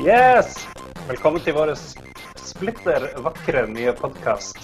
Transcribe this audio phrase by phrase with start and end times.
[0.00, 0.56] Yes!
[1.08, 1.74] Velkommen til vår
[2.40, 4.56] splitter vakre nye podkast.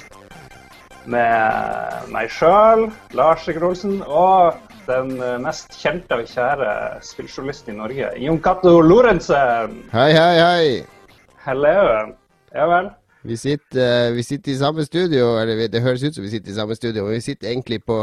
[1.05, 4.57] Med meg sjøl, Lars Rikard Olsen, og
[4.89, 5.15] den
[5.45, 6.73] mest kjente og kjære
[7.05, 9.83] spilljournalisten i Norge, Jon Cato Lorentzen.
[9.93, 10.96] Hei, hei, hei.
[11.47, 12.17] Hello.
[12.51, 12.89] Ja vel.
[13.23, 16.57] Vi sitter, vi sitter i samme studio, eller det høres ut som vi sitter i
[16.57, 18.01] samme studio, men vi sitter egentlig på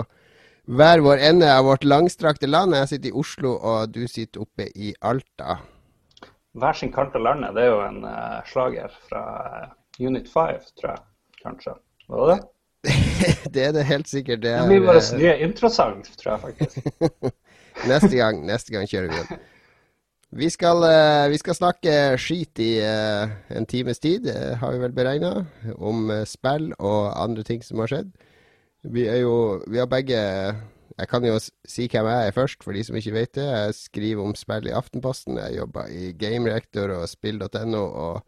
[0.71, 2.71] hver vår ende av vårt langstrakte land.
[2.77, 5.57] Jeg sitter i Oslo, og du sitter oppe i Alta.
[6.55, 9.69] Hver sin kant av landet, det er jo en eh, slager fra eh,
[9.99, 11.03] Unit 5, tror jeg.
[11.44, 11.77] Kanskje.
[12.13, 12.97] Var det det?
[13.57, 14.45] det er det helt sikkert.
[14.45, 17.35] Det Det blir er, vår eh, nye introsang, tror jeg faktisk.
[17.91, 19.49] neste gang, neste gang kjører vi igjen.
[20.33, 24.79] Vi skal, eh, vi skal snakke skit i eh, en times tid, eh, har vi
[24.81, 25.45] vel beregna,
[25.77, 28.09] om spill og andre ting som har skjedd.
[28.83, 30.17] Vi er jo Vi har begge
[30.97, 33.45] Jeg kan jo si hvem jeg er først, for de som ikke vet det.
[33.45, 35.38] Jeg skriver om spill i Aftenposten.
[35.38, 38.21] Jeg jobber i Game Reactor og spill.no og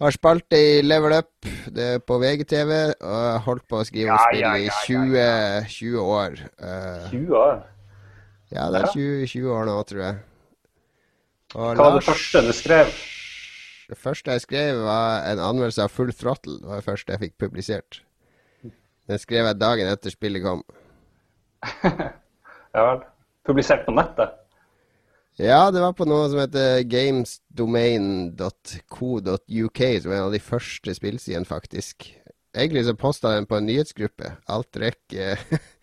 [0.00, 2.72] har spalte i Level Up det er på VGTV.
[3.00, 6.38] Og jeg har holdt på å skrive om Ja, spill ja, i 20, 20 år.
[6.58, 7.66] Eh, 20 år.
[8.50, 10.22] ja, det er 20, 20 år nå, tror jeg.
[11.54, 12.88] Og Hva var det første du skrev?
[13.84, 16.56] Det første jeg skrev, var en anmeldelse av Full Throttle.
[16.60, 17.98] Det var det første jeg fikk publisert.
[19.08, 20.62] Den skrev jeg dagen etter spillet kom.
[22.74, 23.00] Ja vel.
[23.46, 24.28] Publisert på nettet?
[25.38, 31.46] Ja, det var på noe som heter gamesdomain.co.uk, som er en av de første spillsidene,
[31.46, 32.14] faktisk.
[32.54, 34.32] Egentlig så posta den på en nyhetsgruppe.
[34.50, 35.38] Alt eh,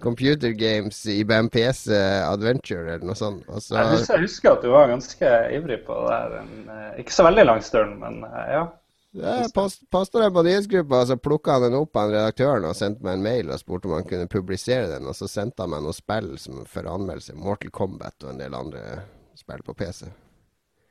[0.00, 1.92] Computer Games i BMPC
[2.24, 3.46] Adventure, eller noe sånt.
[3.62, 6.36] Så, Jeg husker, jeg husker at du var ganske ivrig på det der.
[6.42, 8.66] En, eh, ikke så veldig lang stund, men eh, ja.
[9.18, 13.02] Jeg post, posta den på nyhetsgruppa, så plukka han den opp av redaktøren og sendte
[13.06, 15.08] meg en mail og spurte om han kunne publisere den.
[15.08, 17.36] Og så sendte han meg noen spill som for anmeldelse.
[17.38, 18.84] Mortal Kombat og en del andre
[19.38, 20.10] spill på PC.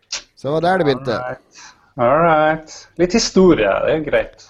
[0.10, 1.18] Så det var der det begynte.
[1.22, 1.64] Alright.
[1.98, 2.76] Alright.
[3.02, 4.48] Litt historie, det er greit.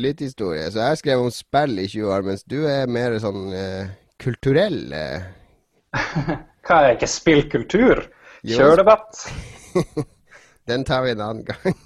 [0.00, 0.70] Litt historie.
[0.72, 3.90] Så jeg skrev om spill i 20 år, mens du er mer sånn eh,
[4.22, 4.80] kulturell.
[4.96, 5.26] Eh.
[6.64, 8.00] Hva er ikke spillkultur?
[8.46, 9.26] Kjørdebatt?
[10.70, 11.76] Den tar vi en annen gang.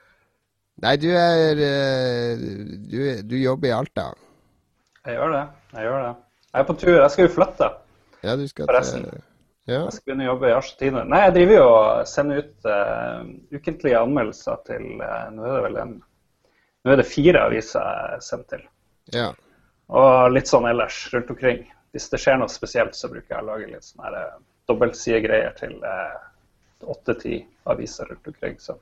[0.84, 2.44] Nei, du er eh,
[2.88, 2.98] du,
[3.28, 4.10] du jobber i Alta.
[5.04, 5.46] Jeg gjør det.
[5.76, 6.12] Jeg gjør det.
[6.50, 6.94] Jeg er på tur.
[6.96, 7.72] Jeg skal jo flytte.
[8.24, 9.04] Ja, du skal Forresten.
[9.04, 9.26] til
[9.68, 9.84] Ja.
[9.84, 11.02] Jeg skal begynne å jobbe i Argentina.
[11.06, 13.20] Nei, jeg driver jo og sender ut uh,
[13.52, 15.92] ukentlige anmeldelser til uh, Nå er det vel en
[16.84, 18.66] Nå er det fire aviser jeg er sendt til.
[19.14, 19.30] ja.
[19.90, 21.64] Og litt sånn ellers rundt omkring.
[21.90, 24.36] Hvis det skjer noe spesielt, så bruker jeg å lage litt sånne eh,
[24.70, 25.80] dobbeltsidegreier til
[26.86, 27.40] åtte-ti
[27.72, 28.54] aviser rundt omkring.
[28.62, 28.76] Så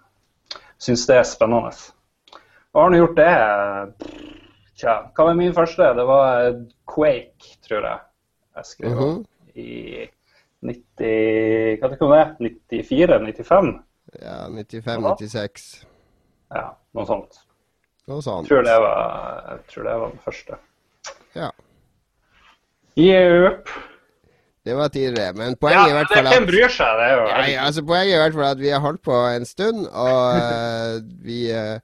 [0.76, 1.72] syns det er spennende.
[2.74, 3.32] Og har nå gjort det
[4.78, 5.88] Tja, hva var min første?
[5.96, 8.04] Det var eh, Quake, tror jeg.
[8.58, 9.24] Jeg skrev mm -hmm.
[9.54, 10.08] i
[10.60, 12.52] 90 Hva kom det?
[12.70, 13.82] 94-95?
[14.22, 15.86] Ja, 95-96.
[16.54, 17.47] Ja, noe sånt.
[18.08, 18.48] Noe sånt.
[18.48, 20.58] Jeg tror det var, jeg tror det var den første.
[21.36, 21.50] Ja.
[22.98, 23.68] Yep.
[24.68, 25.34] Det var tidligere.
[25.36, 26.98] Men poenget er i hvert det, fall hvem at bryr seg?
[26.98, 29.46] Det er jo ja, altså Poenget i hvert fall at vi har holdt på en
[29.48, 31.78] stund, og uh, vi uh,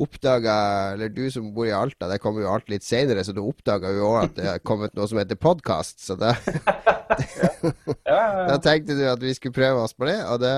[0.00, 0.54] oppdaga
[0.94, 3.90] Eller du som bor i Alta, det kommer jo alt litt seinere, så du oppdaga
[3.96, 6.00] jo også at det har kommet noe som heter podkast.
[6.06, 6.32] Så da,
[8.08, 10.20] ja, ja, da tenkte du at vi skulle prøve oss på det.
[10.30, 10.54] Og det,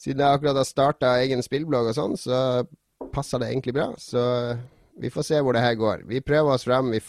[0.00, 2.64] siden jeg akkurat har starta egen spillblogg og sånn, så
[3.12, 3.88] passer det egentlig bra.
[3.98, 4.22] Så
[5.00, 6.06] vi får se hvor det her går.
[6.08, 6.90] Vi prøver oss frem.
[6.94, 7.00] Vi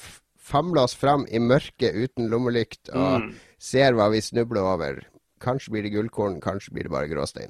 [0.42, 3.34] famler oss frem i mørket uten lommelykt og Mm.
[3.60, 5.02] ser hva vi snubler over.
[5.42, 7.50] Kanskje blir det gullkorn, kanskje blir det bare gråstein.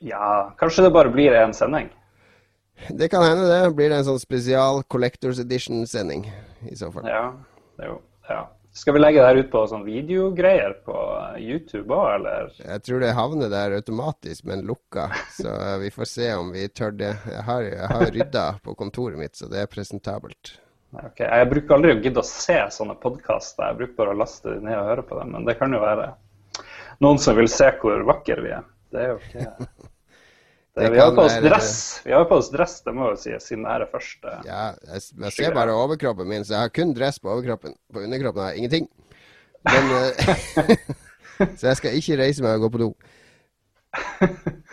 [0.00, 1.88] ja, kanskje det bare blir en sending.
[2.90, 3.74] Det kan hende, det.
[3.76, 6.26] Blir det en sånn spesial Collectors Edition-sending,
[6.68, 7.06] i så fall.
[7.06, 7.32] Ja,
[7.78, 8.46] det er jo, ja.
[8.74, 10.96] Skal vi legge det her ut på sånn videogreier på
[11.38, 12.48] YouTube òg, eller?
[12.58, 15.04] Jeg tror det havner der automatisk, men lukka.
[15.36, 15.52] Så
[15.84, 17.12] vi får se om vi tør det.
[17.30, 20.56] Jeg har, jeg har rydda på kontoret mitt, så det er presentabelt.
[20.94, 21.26] Okay.
[21.26, 24.66] Jeg bruker aldri å gidde å se sånne podkaster, jeg bruker bare å laste dem
[24.66, 25.32] ned og høre på dem.
[25.38, 26.10] Men det kan jo være
[27.02, 28.66] noen som vil se hvor vakre vi er.
[28.90, 29.90] Det er jo ikke
[30.74, 31.72] det, Vi har på oss dress,
[32.04, 34.36] vi har på oss dress, det må jo si, siden det her er første.
[34.48, 37.76] Ja, jeg, jeg ser bare overkroppen min, så jeg har kun dress på overkroppen.
[37.94, 38.88] På underkroppen har jeg ingenting.
[39.70, 40.76] Men eh,
[41.58, 42.90] Så jeg skal ikke reise meg og gå på do.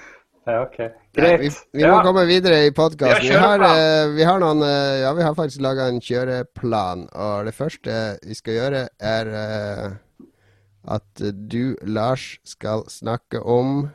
[0.41, 0.77] Ja, OK.
[1.13, 1.37] Greit.
[1.37, 3.27] vi, vi må komme videre i podkasten.
[3.27, 7.03] Vi Vi, eh, vi har noen eh, Ja, vi har faktisk laga en kjøreplan.
[7.13, 9.85] Og det første vi skal gjøre, er eh,
[10.89, 13.91] at du, Lars, skal snakke om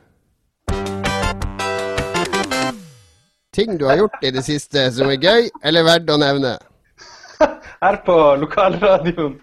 [3.57, 6.53] ting du har gjort i det siste som er gøy, eller verdt å nevne?
[7.83, 9.39] Her på lokalradioen.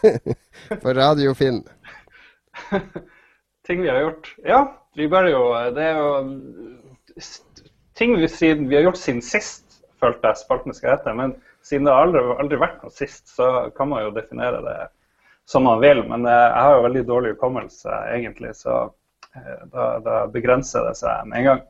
[0.82, 1.62] på Radio Finn.
[3.66, 4.34] ting vi har gjort.
[4.44, 4.60] Ja,
[4.96, 5.42] vi bare jo
[5.76, 6.10] Det er jo
[7.96, 11.16] ting vi, vi har gjort siden sist, følte jeg spalten skal hete.
[11.16, 11.34] Men
[11.66, 14.78] siden det aldri har aldri vært noe sist, så kan man jo definere det
[15.48, 16.04] som man vil.
[16.08, 18.78] Men eh, jeg har jo veldig dårlig hukommelse, egentlig, så
[19.34, 21.62] eh, da, da, begrenser det seg med en gang.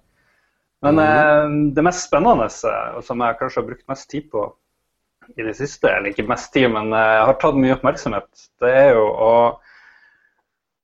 [0.84, 4.46] Men mm det mest spennende, og som jeg kanskje har brukt mest tid på
[5.36, 8.94] i det siste, eller ikke mest tid, men jeg har tatt mye oppmerksomhet, det er
[8.96, 9.34] jo å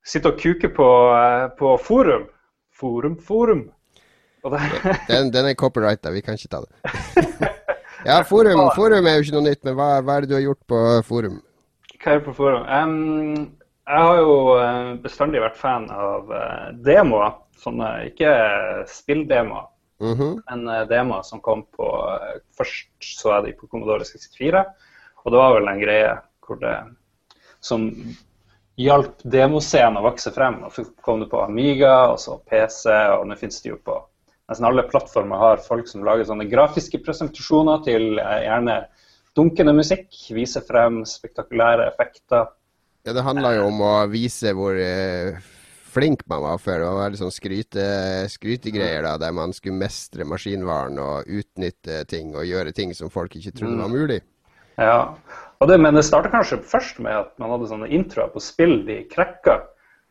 [0.07, 0.89] sitte og kuke på,
[1.59, 2.27] på forum.
[2.77, 3.65] Forum, forum.
[5.09, 6.93] den, den, er copyrighta, vi kan ikke ta det.
[8.09, 10.45] ja, forum, forum, er jo ikke noe nytt, men hva, hva er det du har
[10.45, 11.39] gjort på forum?
[11.97, 12.67] Hva er det på forum?
[12.69, 13.47] Um,
[13.87, 16.31] jeg har jo eh, bestandig vært fan av
[16.85, 17.41] demoer.
[17.57, 18.29] Sånne, ikke
[18.91, 19.65] spilldemoer,
[19.99, 20.41] mm -hmm.
[20.51, 24.65] En demo som kom på uh, Først så jeg de på Commodore 64,
[25.25, 26.17] og det var vel en greie
[26.47, 26.77] hvor det
[27.59, 27.91] som
[28.77, 30.63] hjalp demoscenen å vokse frem.
[30.63, 33.97] Og så kom det på Amiga, og så PC, og nå finnes det jo på
[34.47, 38.77] nesten alle plattformer har folk som lager sånne grafiske presentasjoner til gjerne
[39.35, 42.47] dunkende musikk, vise frem spektakulære effekter.
[43.03, 45.37] Ja, Det handler jo om å vise hvor eh,
[45.87, 46.83] flink man var før.
[46.83, 47.85] Det var sånn skryte,
[48.31, 53.35] skrytegreier da, der man skulle mestre maskinvaren og utnytte ting og gjøre ting som folk
[53.39, 53.97] ikke trodde var mm.
[53.97, 54.21] mulig.
[54.77, 54.99] Ja,
[55.57, 58.83] og det, men det starta kanskje først med at man hadde sånne introer på spill
[58.85, 59.61] de krekka.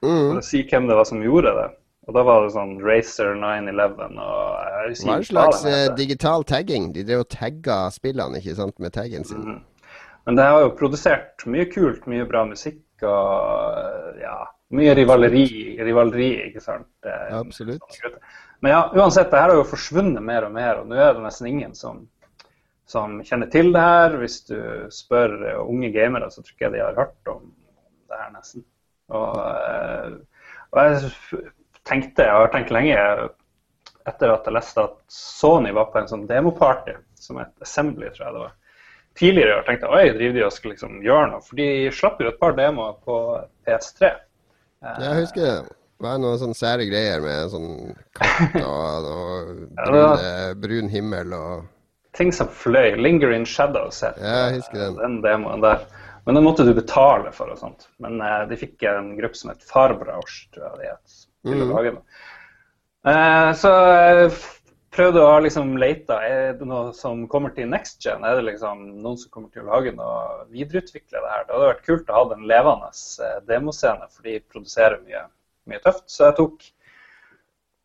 [0.02, 0.32] Mm.
[0.32, 1.68] For å si hvem det var som gjorde det.
[2.06, 6.92] Og da var det sånn Racer 911 og Det var en slags uh, digital tagging.
[6.94, 9.42] De drev og tagga spillene ikke sant, med taggen sin.
[9.42, 9.96] Mm.
[10.26, 14.38] Men det har jo produsert mye kult, mye bra musikk og ja,
[14.74, 15.46] mye rivaleri,
[15.84, 16.88] rivaleri ikke sant.
[17.06, 18.00] Ja, absolutt.
[18.64, 21.24] Men ja, uansett, det her har jo forsvunnet mer og mer, og nå er det
[21.26, 22.06] nesten ingen som,
[22.88, 24.16] som kjenner til det her.
[24.22, 24.58] Hvis du
[24.94, 27.44] spør unge gamere, så tror jeg de har hørt om
[28.10, 28.66] det her nesten.
[29.14, 31.42] Og, eh, og jeg
[31.86, 32.96] tenkte, jeg har tenkt lenge
[34.06, 38.26] etter at jeg leste at Sony var på en sånn demoparty, som het Assembly, tror
[38.26, 38.54] jeg det var.
[39.16, 41.42] Tidligere i år tenkte oi, driver de og skal liksom gjøre noe?
[41.44, 43.16] For de slapp jo et par demoer på
[43.66, 44.10] PS3.
[45.02, 45.56] Jeg husker det.
[45.96, 47.70] Det var noen sånne sære greier med sånn
[48.18, 50.26] katt og, og brun,
[50.60, 51.72] brun, himmel og
[52.16, 52.94] Ting som fløy.
[52.96, 54.94] Linger in Shadows het ja, den.
[54.96, 55.82] den demoen der.
[56.24, 57.88] Men den måtte du betale for og sånt.
[58.02, 62.00] Men uh, de fikk en gruppe som het Farbrausch, tror jeg de het mm.
[63.06, 63.70] Eh, så
[64.96, 66.16] prøvde å liksom lete.
[66.16, 68.24] Er det noe som kommer til next gen?
[68.26, 71.44] Er det liksom noen som kommer til å lage noe, videreutvikle det her?
[71.44, 75.26] Det hadde vært kult å ha en levende eh, demoscene, for de produserer mye,
[75.70, 76.06] mye tøft.
[76.10, 76.66] Så jeg tok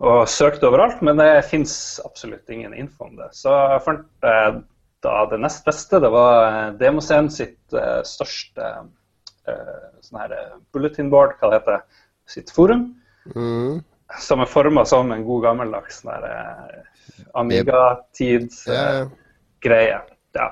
[0.01, 1.75] og søkte overalt, men det fins
[2.05, 3.29] absolutt ingen info om det.
[3.37, 4.61] Så jeg fant eh,
[5.05, 8.71] da det nest beste, det var eh, demoscenen sitt eh, største
[9.49, 10.35] eh, sånn her
[10.73, 12.87] bulletin board, hva det heter, sitt forum.
[13.35, 13.81] Mm.
[14.19, 16.83] Som er forma som en god gammeldags eh,
[17.39, 19.99] Amiga-tid-greie.
[20.35, 20.47] Ja.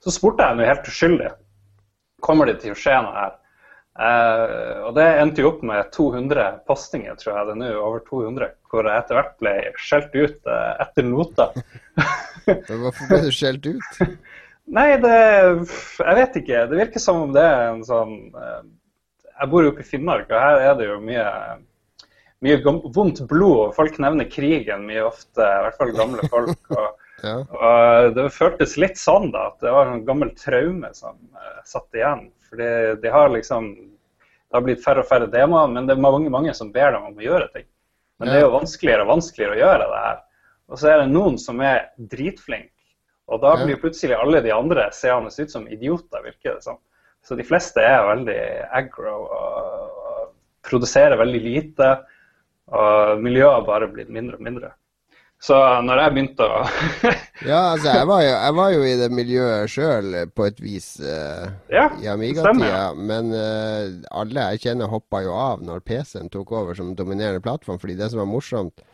[0.00, 1.30] Så spurte jeg nå helt uskyldig
[2.22, 3.38] kommer det til å skje noe her.
[3.92, 8.00] Uh, og det endte jo opp med 200 postinger, tror jeg det er nå, over
[8.06, 11.50] 200, hvor jeg etter hvert ble skjelt ut uh, etter nota.
[12.46, 14.00] Hvorfor ble du skjelt ut?
[14.76, 16.62] Nei, det Jeg vet ikke.
[16.70, 18.62] Det virker som om det er en sånn uh,
[19.34, 21.26] Jeg bor jo oppe i Finnmark, og her er det jo mye
[22.42, 26.58] mye vondt blod, og folk nevner krigen mye ofte, i hvert fall gamle folk.
[27.22, 27.36] Og, ja.
[27.38, 31.94] og det føltes litt sånn da, at det var en gammel traume som uh, satt
[31.94, 32.24] igjen.
[32.48, 36.32] Fordi de har liksom Det har blitt færre og færre demoer, men det er mange,
[36.34, 37.68] mange som ber dem om å gjøre ting.
[38.18, 38.32] Men ja.
[38.32, 40.18] det er jo vanskeligere og vanskeligere å gjøre det her.
[40.66, 42.72] Og så er det noen som er dritflinke.
[43.32, 46.82] Og da blir plutselig alle de andre seende ut som idioter, virker det som.
[47.22, 48.40] Så de fleste er veldig
[48.74, 50.32] aggro og, og
[50.66, 51.90] produserer veldig lite.
[52.70, 54.72] Og miljøet har bare blitt mindre og mindre.
[55.42, 56.58] Så når jeg begynte å
[57.50, 60.86] Ja, altså, jeg var, jo, jeg var, jo, i det miljøet sjøl på et vis
[61.02, 62.92] uh, ja, i Amiga-tida.
[62.94, 67.80] Men uh, alle jeg kjenner hoppa jo av når PC-en tok over som dominerende plattform.
[67.82, 68.84] Fordi det som var morsomt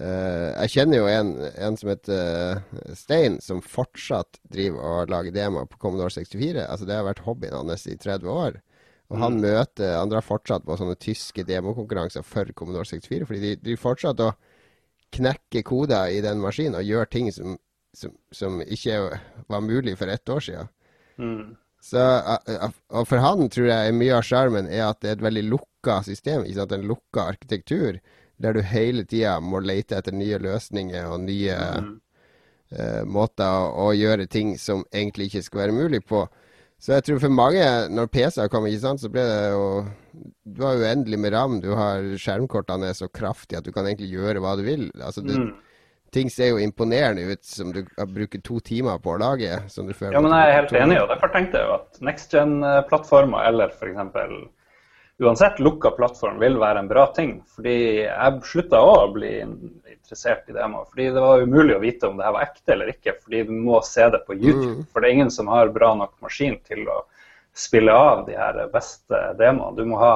[0.00, 2.64] uh, Jeg kjenner jo en, en som heter
[2.98, 6.66] Stein, som fortsatt driver og lager demoer på Commodore 64.
[6.66, 8.58] Altså, det har vært hobbyen hans i 30 år.
[9.10, 9.42] Og han mm.
[9.42, 13.26] møter Han drar fortsatt på sånne tyske demokonkurranser for Commodore 64.
[13.26, 14.36] Fordi de, de fortsatte å
[15.10, 17.56] knekke koder i den maskinen og gjøre ting som,
[17.96, 19.00] som, som ikke
[19.50, 20.70] var mulig for ett år siden.
[21.18, 21.42] Mm.
[21.80, 22.00] Så,
[22.92, 26.00] og for han tror jeg mye av sjarmen er at det er et veldig lukka
[26.06, 26.44] system.
[26.44, 26.74] Ikke sant?
[26.76, 27.98] En lukka arkitektur
[28.40, 31.90] der du hele tida må lete etter nye løsninger og nye, mm.
[32.76, 36.22] uh, måter å, å, gjøre ting som egentlig ikke skal være mulig på.
[36.80, 39.64] Så jeg tror for mange, når PC-er kom, ikke sant, så ble det jo
[40.48, 41.58] Du har uendelig med ram.
[41.60, 44.88] Du har skjermkortene er så kraftige at du kan egentlig gjøre hva du vil.
[44.98, 45.50] Altså, det, mm.
[46.10, 49.46] Ting ser jo imponerende ut som du bruker to timer på å lage.
[49.46, 53.70] ja, men jeg er helt enig, og derfor tenkte jeg jo at next gen-plattformer eller
[53.70, 54.00] f.eks
[55.20, 57.40] uansett lukka plattform vil være en bra ting.
[57.54, 59.32] Fordi jeg slutta òg å bli
[60.10, 60.84] interessert i det.
[60.90, 63.52] Fordi det var umulig å vite om det her var ekte eller ikke, fordi du
[63.52, 64.80] må se det på YouTube.
[64.80, 64.90] Mm.
[64.90, 67.04] For det er ingen som har bra nok maskin til å
[67.54, 69.76] spille av de her beste demoene.
[69.76, 70.14] Du må ha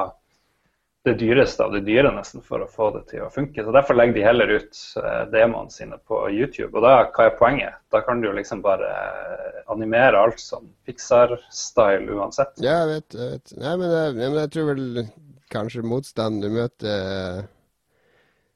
[1.05, 3.61] det dyreste av det dyre nesten for å få det til å funke.
[3.61, 6.73] Så Derfor legger de heller ut uh, demoene sine på YouTube.
[6.73, 7.77] Og da, hva er poenget?
[7.93, 12.57] Da kan du jo liksom bare eh, animere alt som Pixar-style uansett.
[12.57, 13.19] Ja, jeg vet.
[13.21, 13.53] Jeg vet.
[13.61, 15.05] Nei, men jeg, men jeg, tror vel
[15.53, 17.45] kanskje motstand du møter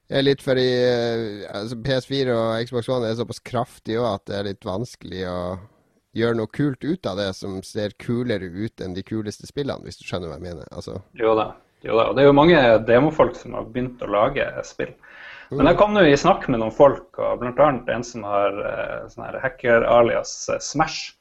[0.08, 0.68] er litt fordi
[1.52, 5.40] altså PS4 og Xbox One er såpass kraftig òg at det er litt vanskelig å
[6.16, 10.00] gjøre noe kult ut av det som ser kulere ut enn de kuleste spillene, hvis
[10.00, 10.68] du skjønner hva jeg mener.
[10.72, 10.98] Altså.
[11.18, 11.52] Jo da.
[11.86, 14.96] Jo da, og det er jo mange demofolk som har begynt å lage spill.
[15.54, 17.68] Men jeg kom nå i snakk med noen folk, og bl.a.
[17.94, 21.14] en som har uh, sånn hacker-alias uh, Smash,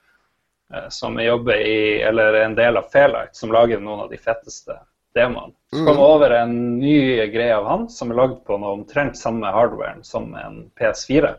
[0.91, 4.75] som jobber i, eller er en del av Fairlight, som lager noen av de feteste
[5.17, 5.53] demoene.
[5.73, 6.03] Så kom mm.
[6.05, 10.29] over en ny greie av han, som er lagd på noe omtrent samme hardware som
[10.39, 11.33] en PS4.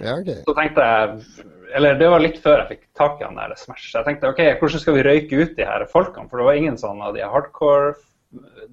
[0.00, 0.40] Ja, okay.
[0.44, 1.46] Så tenkte jeg
[1.76, 3.90] Eller det var litt før jeg fikk tak i han der Smash.
[3.92, 6.28] Jeg tenkte OK, hvordan skal vi røyke ut de her folkene?
[6.30, 7.96] For det var ingen sånn av de hardcore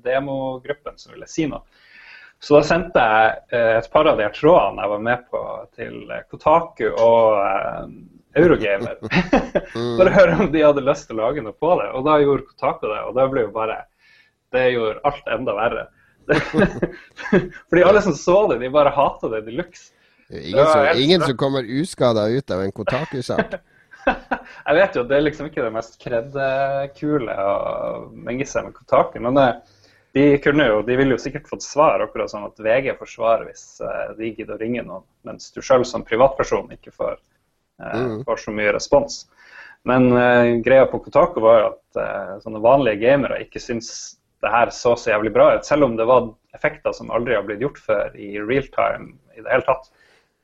[0.03, 1.63] demogruppene som ville si noe.
[2.39, 5.41] Så da sendte jeg eh, et par av de trådene jeg var med på,
[5.75, 7.85] til Kotaku og eh,
[8.43, 8.99] Eurogamer.
[9.97, 11.89] For å høre om de hadde lyst til å lage noe på det.
[11.95, 13.81] Og da gjorde Kotaku det, og da ble jo bare
[14.53, 15.85] Det gjorde alt enda verre.
[17.69, 19.91] Fordi alle som så det, de bare hata det de luxe.
[20.29, 23.55] Ingen, som, ingen som kommer uskada ut av en Kotaku-sak.
[24.67, 27.51] jeg vet jo at det er liksom ikke det mest kred-kule å
[28.09, 29.19] menge seg med Kotaku.
[29.21, 29.45] Men det,
[30.17, 33.45] de, kunne jo, de ville jo sikkert fått svar, akkurat sånn at VG får svar
[33.45, 37.17] hvis eh, de gidder å ringe noen, mens du sjøl som privatperson ikke får,
[37.83, 38.19] eh, mm.
[38.25, 39.25] får, så mye respons.
[39.85, 43.91] Men uh, greia på Kotaku var jo at uh, sånne vanlige gamere ikke syns
[44.45, 47.45] det her så så jævlig bra ut, selv om det var effekter som aldri har
[47.47, 49.91] blitt gjort før i real time i det hele tatt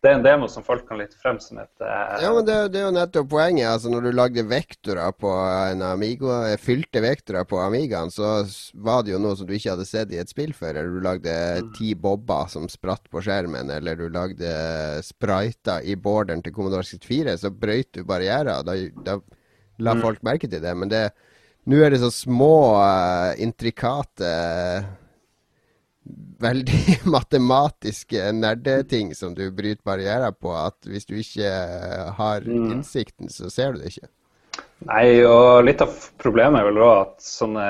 [0.01, 2.55] det er en demo som folk kan lytte frem som et uh, Ja, men det,
[2.73, 3.67] det, er jo nettopp poenget.
[3.69, 8.39] altså Når du lagde vektorer på en Amigo, eh, fylte vektorer på Amigaen, så
[8.73, 10.73] var det jo noe som du ikke hadde sett i et spill før.
[10.73, 11.35] Eller du lagde
[11.67, 11.69] mm.
[11.77, 14.55] ti bobber som spratt på skjermen, eller du lagde
[15.05, 18.65] spriter i borderen til Commodore 64, så brøyt du barrierer.
[18.65, 19.19] Da, da
[19.85, 20.01] la mm.
[20.01, 20.73] folk merke til det.
[20.81, 21.11] Men det
[21.69, 24.31] nå er det så små, uh, intrikate
[26.41, 26.81] veldig
[27.15, 31.51] matematiske nerdeting som du bryter barrierer på, at hvis du ikke
[32.17, 32.71] har mm.
[32.71, 34.09] innsikten, så ser du det ikke.
[34.89, 37.65] Nei, og litt av problemet er vel òg at sånne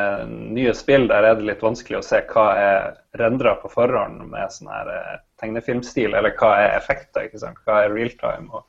[0.55, 2.86] nye spill, der er det litt vanskelig å se hva er
[3.19, 7.60] rendra på forhånd med sånn her eh, tegnefilmstil, eller hva er effekter, ikke sant?
[7.67, 8.48] hva er realtime.
[8.55, 8.63] Og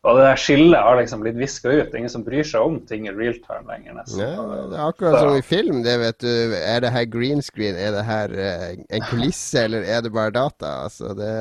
[0.00, 1.94] og det der skillet har liksom blitt viska ut.
[1.94, 3.98] Ingen som bryr seg om ting i real time lenger.
[3.98, 4.22] nesten.
[4.22, 5.24] Ja, det er akkurat så.
[5.26, 5.82] som i film.
[5.84, 6.54] det vet du.
[6.56, 7.76] Er det her green screen?
[7.76, 10.78] Er det her uh, en kulisse, eller er det bare data?
[10.86, 11.34] Altså, det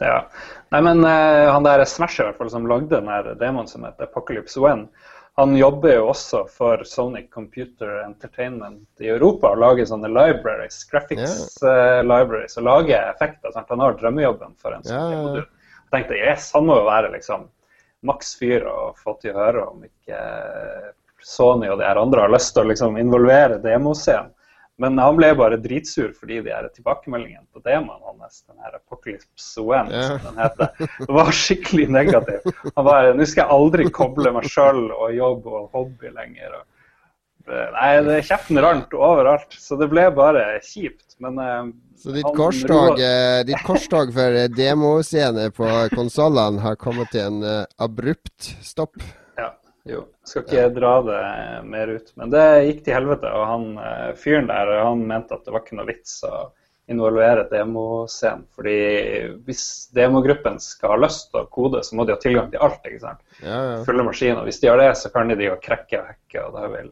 [0.00, 0.26] Ja.
[0.72, 3.84] Nei, men uh, han der Smash i hvert fall, som lagde den der demoen som
[3.88, 4.84] heter Apocalypse When,
[5.40, 11.62] han jobber jo også for Sonic Computer Entertainment i Europa og lager sånne libraries, graphics
[11.64, 11.64] yeah.
[11.64, 13.54] uh, libraries, og lager effekter.
[13.56, 13.72] Sant?
[13.72, 15.48] Han har drømmejobben for en sånn yeah.
[15.88, 17.48] Jeg tenkte yes, han må jo være liksom
[18.06, 20.20] maks fyr og få til å høre om ikke
[21.20, 24.32] Sony og de her andre har lyst til å liksom involvere demoscenen.
[24.80, 29.60] Men han ble bare dritsur fordi de her tilbakemeldingene på demoen hans, den her Apocalypse
[29.60, 30.14] When, yeah.
[30.14, 32.46] som den heter, var skikkelig negativ.
[32.78, 36.62] Han bare Nå skal jeg aldri koble meg sjøl og jobb og hobby lenger.
[36.62, 36.64] Og,
[37.48, 39.54] nei, det er kjeften rant overalt.
[39.56, 41.16] Så det ble bare kjipt.
[41.22, 41.70] Men uh,
[42.00, 47.66] så ditt korstog, eh, ditt korstog for eh, demoscene på konsollene har kommet til en
[47.76, 48.96] abrupt stopp?
[49.36, 49.50] Ja.
[49.88, 50.06] Jo.
[50.24, 51.20] Skal ikke dra det
[51.68, 52.08] mer ut.
[52.20, 53.34] Men det gikk til helvete.
[53.36, 56.48] Og han fyren der han mente at det var ikke noe vits å
[56.90, 58.46] involvere demoscenen.
[58.54, 58.78] Fordi
[59.46, 62.80] hvis demogruppen skal ha lyst til å kode, så må de ha tilgang til alt.
[62.84, 63.22] ikke sant?
[63.42, 63.76] Ja, ja.
[63.86, 64.42] Fulle maskiner.
[64.48, 66.46] Hvis de har det, så kan de jo krekke og hacke.
[66.46, 66.90] og det vil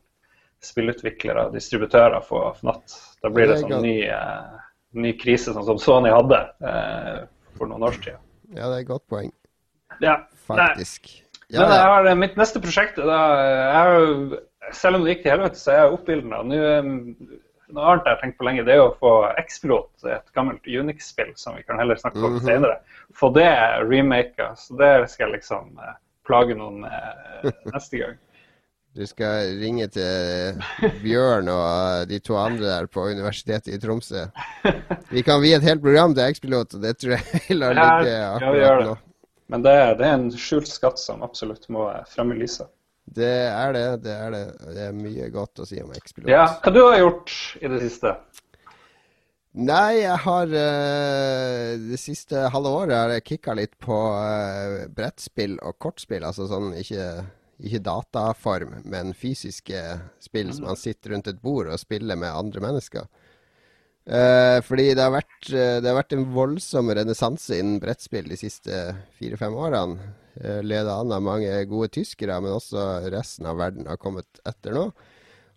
[0.64, 2.96] spillutviklere og distributører få fnatt.
[3.22, 4.58] Da blir det sånn ny eh,
[4.98, 7.18] ny krise sånn som Sony hadde eh,
[7.58, 8.20] for noen år siden.
[8.56, 9.32] Ja, det er et godt poeng.
[10.00, 11.10] Ja, Faktisk.
[11.52, 14.38] Ja, Men jeg har eh, mitt neste prosjekt da, jeg har,
[14.76, 16.42] Selv om det gikk til helvete, så er jeg oppildna.
[16.44, 16.56] Nå
[17.68, 19.10] noe annet jeg har tenkt på lenge, det er å få
[19.42, 22.44] X-Pilot, et gammelt Unix-spill som vi kan heller snakke om Mhm.
[22.46, 22.78] senere.
[23.12, 23.48] Få det
[23.84, 24.54] remaka.
[24.56, 28.16] Så det skal jeg liksom eh, plage noen med neste gang.
[28.96, 30.62] Du skal ringe til
[31.04, 34.24] Bjørn og de to andre der på Universitetet i Tromsø.
[35.12, 37.84] Vi kan vie et helt program til X-Pilot, og det tror jeg vi lar Ja,
[37.84, 38.96] ligge akkurat nå.
[39.48, 42.68] Men det, det er en skjult skatt som absolutt må frem i lyset.
[43.16, 43.86] Det er det.
[44.04, 44.42] Det er det.
[44.74, 46.28] Det er mye godt å si om X-Pilot.
[46.32, 48.12] Ja, hva du har gjort i det siste?
[49.58, 55.56] Nei, jeg har eh, Det siste halve året har jeg kicka litt på eh, brettspill
[55.64, 56.26] og kortspill.
[56.28, 57.08] Altså sånn ikke,
[57.58, 59.80] ikke dataform, men fysiske
[60.22, 63.08] spill som man sitter rundt et bord og spiller med andre mennesker.
[64.08, 68.38] Eh, fordi det har, vært, eh, det har vært en voldsom renessanse innen brettspill de
[68.40, 68.78] siste
[69.18, 70.14] fire-fem årene.
[70.38, 72.78] Uh, Leda an av mange gode tyskere, men også
[73.10, 74.84] resten av verden har kommet etter nå.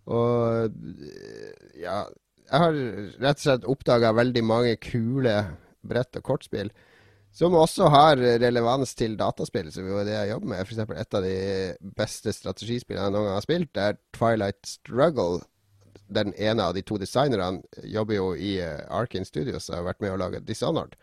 [0.10, 0.72] Og
[1.05, 1.51] eh,
[1.84, 2.00] ja,
[2.48, 2.79] jeg har
[3.22, 5.36] rett og slett oppdaga veldig mange kule
[5.86, 6.74] brett- og kortspill.
[7.31, 10.65] Som også har relevans til dataspill, som jo er det jeg jobber med.
[10.65, 11.38] Eksempel et av de
[11.95, 15.39] beste strategispillene jeg noen gang har spilt, er Twilight Struggle.
[16.11, 20.03] Den ene av de to designerne jobber jo i uh, Arkin Studios og har vært
[20.03, 20.97] med å lage Dishonored.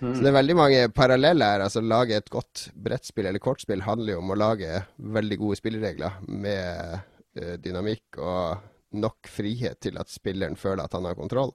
[0.00, 1.62] Så det er veldig mange paralleller her.
[1.66, 6.22] altså Lage et godt brettspill eller kortspill handler jo om å lage veldig gode spilleregler
[6.24, 6.94] med
[7.36, 11.52] eh, dynamikk og nok frihet til at spilleren føler at han har kontroll.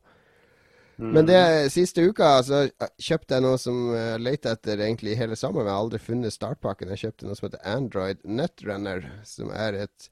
[0.97, 1.39] Men det
[1.73, 2.61] siste uka så
[3.01, 5.67] kjøpte jeg noe som jeg lette etter egentlig hele sommeren.
[5.67, 6.93] Jeg har aldri funnet startpakken.
[6.93, 10.09] Jeg kjøpte noe som heter Android Netrunner, som er et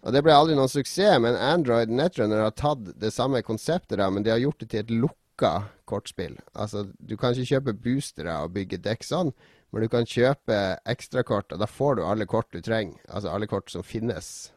[0.06, 4.12] Og Det ble aldri noen suksess, men Android Netrunner har tatt det samme konseptet, da,
[4.14, 5.54] men de har gjort det til et lukka
[5.90, 6.38] kortspill.
[6.54, 9.34] Altså, Du kan ikke kjøpe boostere og bygge dekk sånn,
[9.74, 13.02] men du kan kjøpe ekstrakort, og da får du alle kort du trenger.
[13.10, 14.52] Altså alle kort som finnes.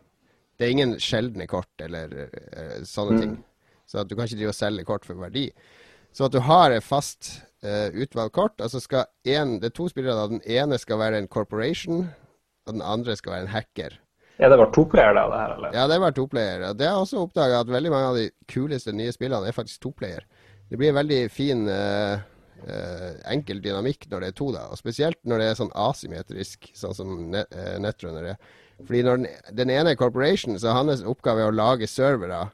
[0.58, 3.36] Det er ingen sjeldne kort eller uh, sånne ting.
[3.88, 5.48] Så du kan ikke drive og selge kort for verdi.
[6.12, 7.32] Så at du har et fast
[7.64, 10.14] uh, utvalgt kort, og så skal en, det er to spillere.
[10.14, 12.10] da, Den ene skal være en corporation,
[12.66, 13.98] og den andre skal være en hacker.
[14.38, 15.72] Er det bare toplayer, da, det her, eller?
[15.74, 16.66] Ja, det er bare toplayer.
[16.78, 20.26] Det har også oppdaga at veldig mange av de kuleste nye spillene er faktisk toplayer.
[20.70, 22.20] Det blir en veldig fin eh,
[22.68, 24.68] eh, enkel dynamikk når det er to, da.
[24.70, 28.52] Og spesielt når det er sånn asymmetrisk, sånn som net, eh, Netrunner er.
[28.78, 29.26] Fordi når den,
[29.58, 32.44] den ene er corporation, så er hans oppgave å lage servere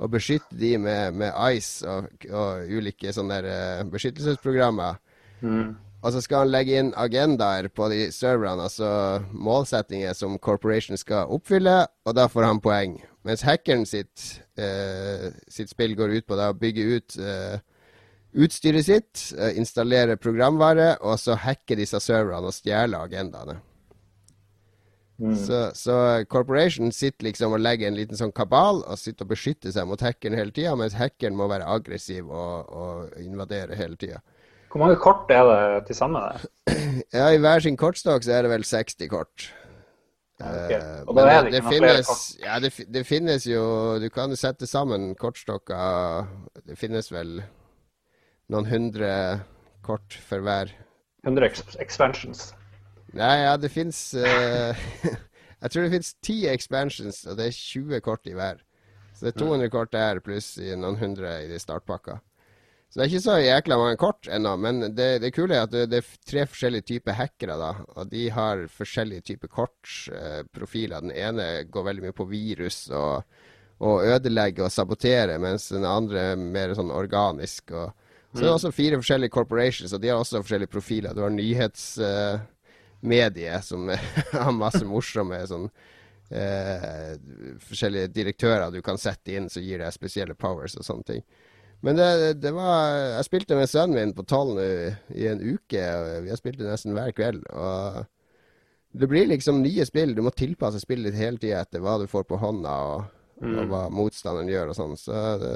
[0.00, 4.98] og beskytte de med, med ICE og, og ulike sånne der, beskyttelsesprogrammer.
[6.00, 11.28] Og så skal han legge inn agendaer på de serverne, altså målsettinger som Corporation skal
[11.28, 12.94] oppfylle, og da får han poeng.
[13.28, 17.60] Mens hackeren sitt, eh, sitt spill går ut på da å bygge ut eh,
[18.32, 23.60] utstyret sitt, eh, installere programvare, og så hacke disse serverne og stjele agendaene.
[25.36, 25.94] Så, så
[26.32, 30.00] Corporation sitter liksom og legger en liten sånn kabal og sitter og beskytter seg mot
[30.00, 34.22] hackeren hele tida, mens hackeren må være aggressiv og, og invadere hele tida.
[34.70, 36.22] Hvor mange kort er det til sammen?
[37.16, 39.48] Ja, I hver sin kortstokk så er det vel 60 kort.
[40.40, 40.76] Okay.
[40.78, 42.28] Eh, Og da er det ikke noen flere kort?
[42.40, 43.64] Ja, det, det finnes jo
[44.00, 46.30] Du kan sette sammen kortstokker
[46.64, 47.42] Det finnes vel
[48.50, 49.10] noen hundre
[49.84, 50.72] kort for hver.
[51.26, 51.50] 100
[51.82, 52.54] expansions.
[53.12, 54.00] Nei, ja, det fins
[55.60, 58.62] Jeg tror det fins ti expansions, og det er 20 kort i hver.
[59.12, 62.16] Så det er 200 kort der, pluss noen hundre i de startpakka.
[62.90, 65.70] Så det er ikke så jækla mange kort ennå, men det, det kule er at
[65.70, 67.68] det, det er tre forskjellige typer hackere, da.
[67.94, 71.04] Og de har forskjellige typer kortprofiler.
[71.04, 73.22] den ene går veldig mye på virus og,
[73.78, 77.70] og ødelegger og sabotere, mens den andre er mer sånn organisk.
[77.70, 77.94] og
[78.32, 81.14] så det er også fire forskjellige corporations, og de har også forskjellige profiler.
[81.14, 83.90] Du har nyhetsmediet, som
[84.32, 85.70] har masse morsomme sånn
[86.30, 87.18] eh,
[87.66, 91.22] forskjellige direktører du kan sette inn som gir deg spesielle powers og sånne ting.
[91.80, 92.08] Men det,
[92.42, 94.64] det var Jeg spilte med sønnen min på tolv nå
[95.16, 95.84] i en uke.
[96.26, 97.46] Vi har spilt det nesten hver kveld.
[97.54, 98.02] Og
[98.92, 100.14] det blir liksom nye spill.
[100.16, 103.16] Du må tilpasse spillet ditt hele tida etter hva du får på hånda, og,
[103.46, 104.96] og hva motstanderen gjør og sånn.
[104.98, 105.52] Så det,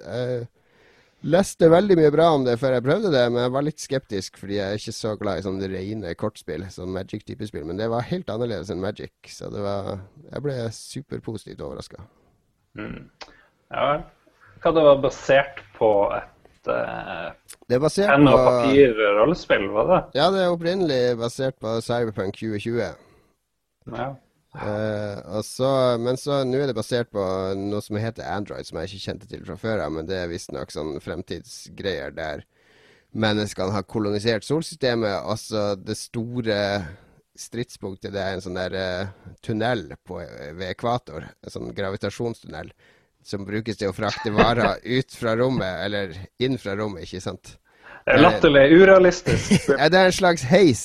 [0.00, 0.46] jeg
[1.34, 4.40] leste veldig mye bra om det før jeg prøvde det, men jeg var litt skeptisk
[4.40, 7.68] fordi jeg er ikke så glad i sånne rene kortspill, sånn Magic-type spill.
[7.68, 9.94] Men det var helt annerledes enn Magic, så det var
[10.32, 12.04] Jeg ble superpositivt overraska.
[13.70, 14.04] Ja vel.
[14.64, 17.32] Hva det var basert på et uh,
[17.68, 19.98] Det er basert penn og papir-rollespill, var det?
[20.16, 22.78] Ja, det er opprinnelig basert på Cyberpunk 2020.
[23.92, 24.06] Ja.
[24.54, 25.68] Uh, så,
[26.00, 27.26] men så nå er det basert på
[27.60, 29.92] noe som heter Android, som jeg ikke kjente til fra før av.
[29.98, 32.46] Men det er visstnok sånn fremtidsgreier der
[33.12, 35.20] menneskene har kolonisert solsystemet.
[35.20, 36.58] Altså det store
[37.36, 41.28] stridspunktet det er en sånn der uh, tunnel på, ved ekvator.
[41.44, 42.72] En sånn gravitasjonstunnel
[43.24, 47.56] som brukes til å frakte varer ut fra rommet, eller inn fra rommet, ikke sant?
[48.04, 49.54] Er latterlig urealistisk.
[49.78, 50.84] ja, det er en slags heis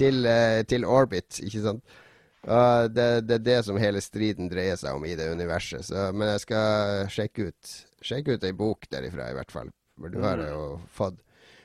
[0.00, 2.00] til, uh, til orbit, ikke sant?
[2.44, 5.86] Og det, det, er det som hele striden dreier seg om i det universet.
[5.88, 9.70] Så, men jeg skal sjekke ut Sjekke ut ei bok derifra, i hvert fall.
[9.96, 10.48] For du har mm.
[10.50, 11.14] jo fått,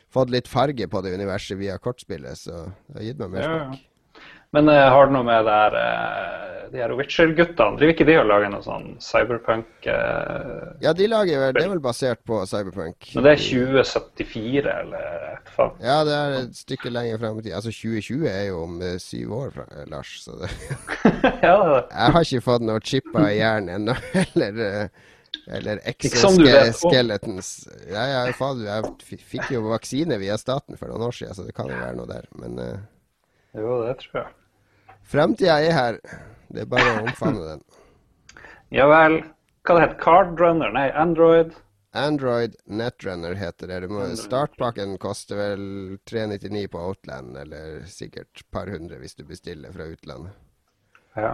[0.08, 3.74] fått, litt farge på det universet via kortspillet, så det har gitt meg mer smak.
[3.82, 3.89] Ja,
[4.56, 8.28] men uh, har det noe med der, uh, de her Witcher-guttene Driver ikke de og
[8.30, 13.12] lager noe sånn cyberpunk uh, Ja, de lager vel, det er vel basert på cyberpunk.
[13.16, 15.76] Men det er 2074, eller et faen?
[15.86, 17.54] Ja, det er et stykke lenger frem i tid.
[17.60, 20.16] Altså 2020 er jo om syv år, fra, Lars.
[20.26, 20.52] Så det
[21.46, 24.90] ja, det Jeg har ikke fått noe chippa i hjernen ennå, eller
[25.50, 27.68] eller exoskeletons.
[27.90, 31.56] Ja, ja, faen, jeg fikk jo vaksine via staten for noen år siden, så det
[31.58, 32.26] kan jo være noe der.
[32.38, 32.58] Men
[33.58, 34.34] Jo, det tror jeg.
[35.10, 36.00] Framtida er her.
[36.50, 37.66] Det er bare å omfavne den.
[38.70, 39.16] Ja vel.
[39.66, 40.70] Hva det heter Cardrunner?
[40.76, 41.56] Nei, Android?
[41.98, 43.88] Android Netrunner heter det.
[43.90, 45.64] Må, startpakken koster vel
[46.06, 50.38] 399 på Outland, eller sikkert par hundre hvis du bestiller fra utlandet.
[51.18, 51.32] Ja.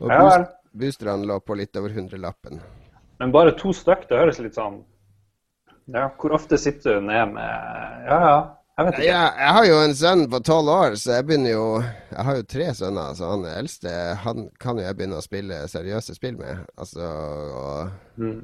[0.00, 0.48] Og ja, vel.
[0.74, 2.58] boosterne lå på litt over hundrelappen.
[3.22, 4.80] Men bare to stykk, det høres litt sånn
[5.94, 8.38] Ja, hvor ofte sitter du ned med Ja, ja.
[8.74, 9.04] Jeg.
[9.06, 12.38] Jeg, jeg har jo en sønn på tolv år, så jeg begynner jo Jeg har
[12.40, 13.92] jo tre sønner, så han eldste
[14.24, 16.64] han kan jo jeg begynne å spille seriøse spill med.
[16.74, 17.68] Altså å
[18.18, 18.40] mm.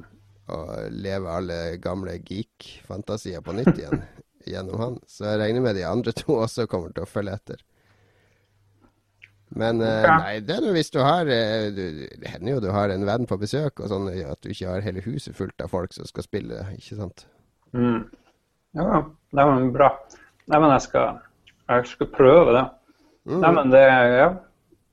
[1.03, 4.05] leve alle gamle geek-fantasier på nytt igjen
[4.53, 4.95] gjennom han.
[5.03, 7.67] Så jeg regner med de andre to også kommer til å følge etter.
[9.51, 12.69] Men uh, nei, det er nå hvis du har uh, du, Det hender jo du
[12.71, 15.75] har en venn på besøk, og sånn at du ikke har hele huset fullt av
[15.75, 17.25] folk som skal spille, ikke sant?
[17.75, 18.05] Mm.
[18.79, 19.03] Ja,
[19.35, 19.91] det var bra.
[20.49, 21.21] Nei, men jeg skal,
[21.69, 22.65] jeg skal prøve det.
[23.29, 23.39] Mm.
[23.43, 23.85] Nei, men det
[24.17, 24.31] Ja.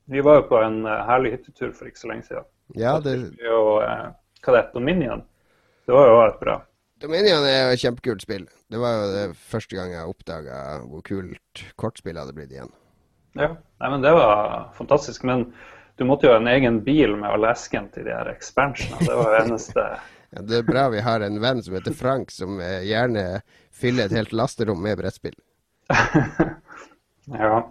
[0.09, 2.45] Vi var jo på en uh, herlig hyttetur for ikke så lenge siden.
[2.81, 3.13] Ja, det...
[3.45, 4.07] Og, eh,
[4.41, 5.21] hva det heter Dominion.
[5.85, 6.55] Det var jo et bra.
[7.05, 8.47] Dominion er jo et kjempekult spill.
[8.73, 12.73] Det var jo det første gang jeg oppdaga hvor kult kortspill hadde blitt igjen.
[13.37, 15.29] Ja, Nei, men det var fantastisk.
[15.29, 15.45] Men
[16.01, 19.05] du måtte jo ha en egen bil med all esken til de her expansionene.
[19.07, 19.87] Det var det eneste
[20.31, 23.41] ja, Det er bra vi har en venn som heter Frank, som eh, gjerne
[23.73, 25.37] fyller et helt lasterom med brettspill.
[27.43, 27.63] ja.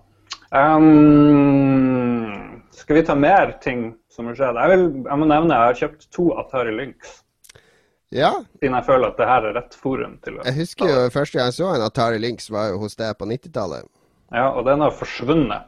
[0.50, 4.58] Um, skal vi ta mer ting som har skjedd?
[4.58, 7.20] Jeg, vil, jeg må nevne jeg har kjøpt to Atari Lynx.
[8.16, 8.32] Ja.
[8.62, 11.38] Siden jeg føler at det her er rett forum til å Jeg husker jo første
[11.38, 13.90] gang jeg så en Atari Lynx, var jo hos deg på 90-tallet.
[14.32, 15.68] Ja, og den har forsvunnet.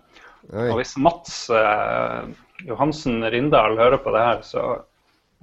[0.49, 0.69] Oi.
[0.71, 2.31] Og hvis Mats eh,
[2.67, 4.63] Johansen Rindal hører på det her, så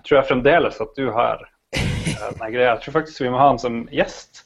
[0.06, 1.44] tror jeg fremdeles at du har
[1.76, 2.72] denne den greia.
[2.74, 4.44] Jeg tror faktisk vi må ha han som gjest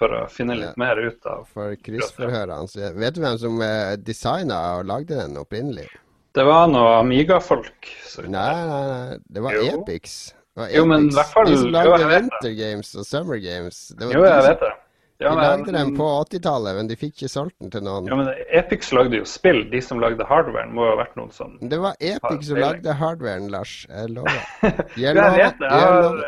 [0.00, 2.92] for å finne litt mer ut av For kryssforhørene.
[2.96, 5.88] Vet du hvem som eh, designa og lagde den opprinnelig?
[6.32, 7.88] Det var noe Amiga-folk.
[8.22, 9.16] Nei, nei, nei.
[9.26, 9.64] Det var jo.
[9.80, 10.20] Epix.
[10.30, 10.76] Det var Epix.
[10.78, 13.80] Jo, men i hvert fall De som lagde Winter Games og Summer Games.
[13.98, 14.70] jo, jeg vet det.
[15.20, 18.06] Ja, de lagde den på 80-tallet, men de fikk ikke solgt den til noen.
[18.08, 19.66] Ja, men Epix lagde jo spill.
[19.68, 22.94] De som lagde hardwaren, må jo ha vært noen som Det var Epix som lagde
[22.96, 23.74] hardwaren, Lars.
[23.90, 24.40] Jeg lover.
[24.96, 25.68] Jeg, jeg vet det.
[25.68, 26.18] Jeg har,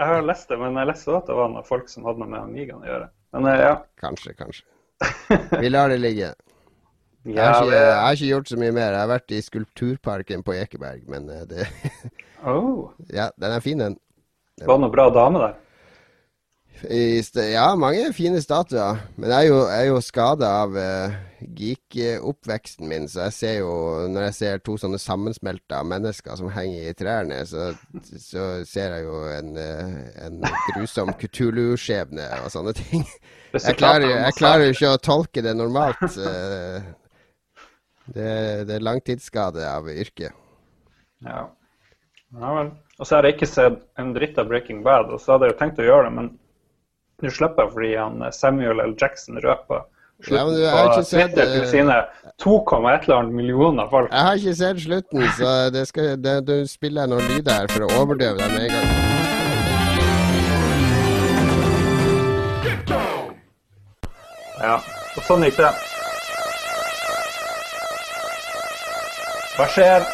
[0.00, 2.22] jeg har, lest det, men jeg leste også at det var noen folk som hadde
[2.22, 3.08] noe med Amigaen å gjøre.
[3.36, 3.72] Men eh, ja.
[4.02, 4.66] Kanskje, kanskje.
[5.62, 6.34] Vi lar det ligge.
[7.28, 8.94] Jeg har, ikke, jeg har, ikke, gjort så mye mer.
[8.94, 11.66] Jeg har vært i Skulpturparken på Ekeberg, men eh, det
[12.48, 12.90] oh.
[13.18, 13.98] Ja, den er fin, den.
[14.58, 15.58] Det var noen bra dame der?
[16.88, 19.02] Ja, mange fine statuer.
[19.16, 21.16] Men jeg er jo, jeg jo skada av uh,
[21.58, 23.72] geek-oppveksten min, så jeg ser jo
[24.12, 27.70] Når jeg ser to sånne sammensmelta mennesker som henger i trærne, så,
[28.16, 30.40] så ser jeg jo en, uh, en
[30.72, 33.04] grusom Kutulu-skjebne og sånne ting.
[33.52, 36.00] Jeg klarer, klarer ikke å tolke det normalt.
[36.16, 36.80] Uh,
[38.10, 38.30] det,
[38.66, 40.32] det er langtidsskade av yrket.
[41.26, 41.44] Ja.
[42.40, 42.70] ja vel.
[43.00, 45.54] Og så har jeg ikke sett en dritt av Breaking Bad, og så hadde jeg
[45.54, 46.30] jo tenkt å gjøre det, men
[47.20, 48.94] nå slipper jeg fordi han eh, Samuel L.
[49.00, 49.86] Jackson røper
[50.28, 51.94] ja, men du har ikke sett til sine
[52.42, 54.12] 2,1 millioner folk.
[54.12, 57.86] Jeg har ikke sett slutten, så det skal, det, du spiller noen lyder her for
[57.86, 58.88] å overdøve dem med en gang.
[64.60, 64.76] Ja,
[65.16, 65.72] og sånn gikk det.
[69.56, 70.08] Hva skjer?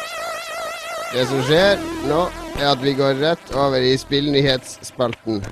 [1.11, 2.25] Det som skjer nå,
[2.57, 5.43] er at vi går rett over i spillnyhetsspalten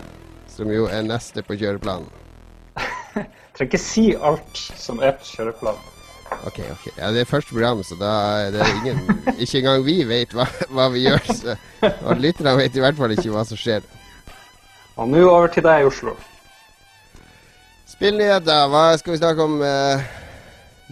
[0.55, 2.07] som jo er neste på kjøreplanen.
[3.55, 5.91] Trenger ikke si alt som er på kjøreplanen.
[6.49, 6.85] Ok, ok.
[6.97, 8.11] Ja, det er første program, så da
[8.47, 9.03] er det ingen
[9.43, 11.21] Ikke engang vi vet hva, hva vi gjør.
[11.29, 11.53] Så,
[12.01, 13.85] og lytterne vet i hvert fall ikke hva som skjer.
[14.97, 16.15] Og nå over til deg Oslo.
[17.87, 20.05] Spillnyheter, hva skal vi snakke om eh,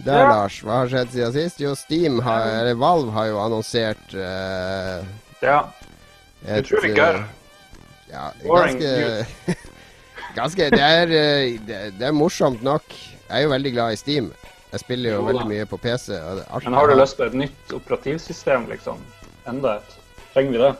[0.04, 0.28] der, Ja.
[0.30, 0.60] Lars?
[0.64, 1.60] Hva har skjedd siden sist?
[1.60, 5.02] Jo, Steam har, eller Valve har jo annonsert eh,
[5.44, 5.58] Ja.
[6.46, 7.18] et Utrolig gøy.
[8.14, 9.56] Ja, ganske
[10.38, 12.82] Ganske det er, eh, det, det er morsomt nok.
[13.28, 14.32] Jeg er jo veldig glad i Steam.
[14.72, 16.08] Jeg spiller jo Jo veldig mye på PC.
[16.18, 18.98] Og det, alt Men har du lyst på et nytt operativsystem, liksom?
[19.46, 19.94] Enda et?
[20.34, 20.72] Trenger vi det?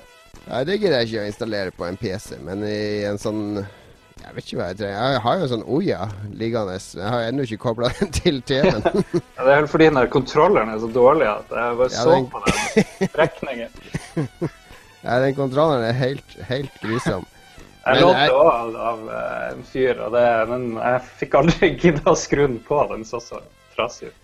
[0.49, 4.35] Nei, det gidder jeg ikke å installere på en PC, men i en sånn Jeg
[4.35, 5.13] vet ikke hva jeg trenger.
[5.15, 6.01] Jeg har jo en sånn Oya
[6.43, 6.75] liggende.
[6.99, 8.83] Jeg har ennå ikke kobla den til TV-en.
[9.37, 12.03] Ja, det er vel fordi den der kontrolleren er så dårlig at jeg bare Ja,
[12.03, 14.51] så den- på den strekningen.
[15.05, 17.27] Nei, den kontrolleren er helt, helt grusom.
[17.85, 21.69] Jeg lånte jeg- òg av, av eh, en fyr, og det, men jeg fikk aldri
[21.83, 22.79] gidda å skru den på.
[22.89, 23.43] Den så så
[23.75, 24.21] trasig ut.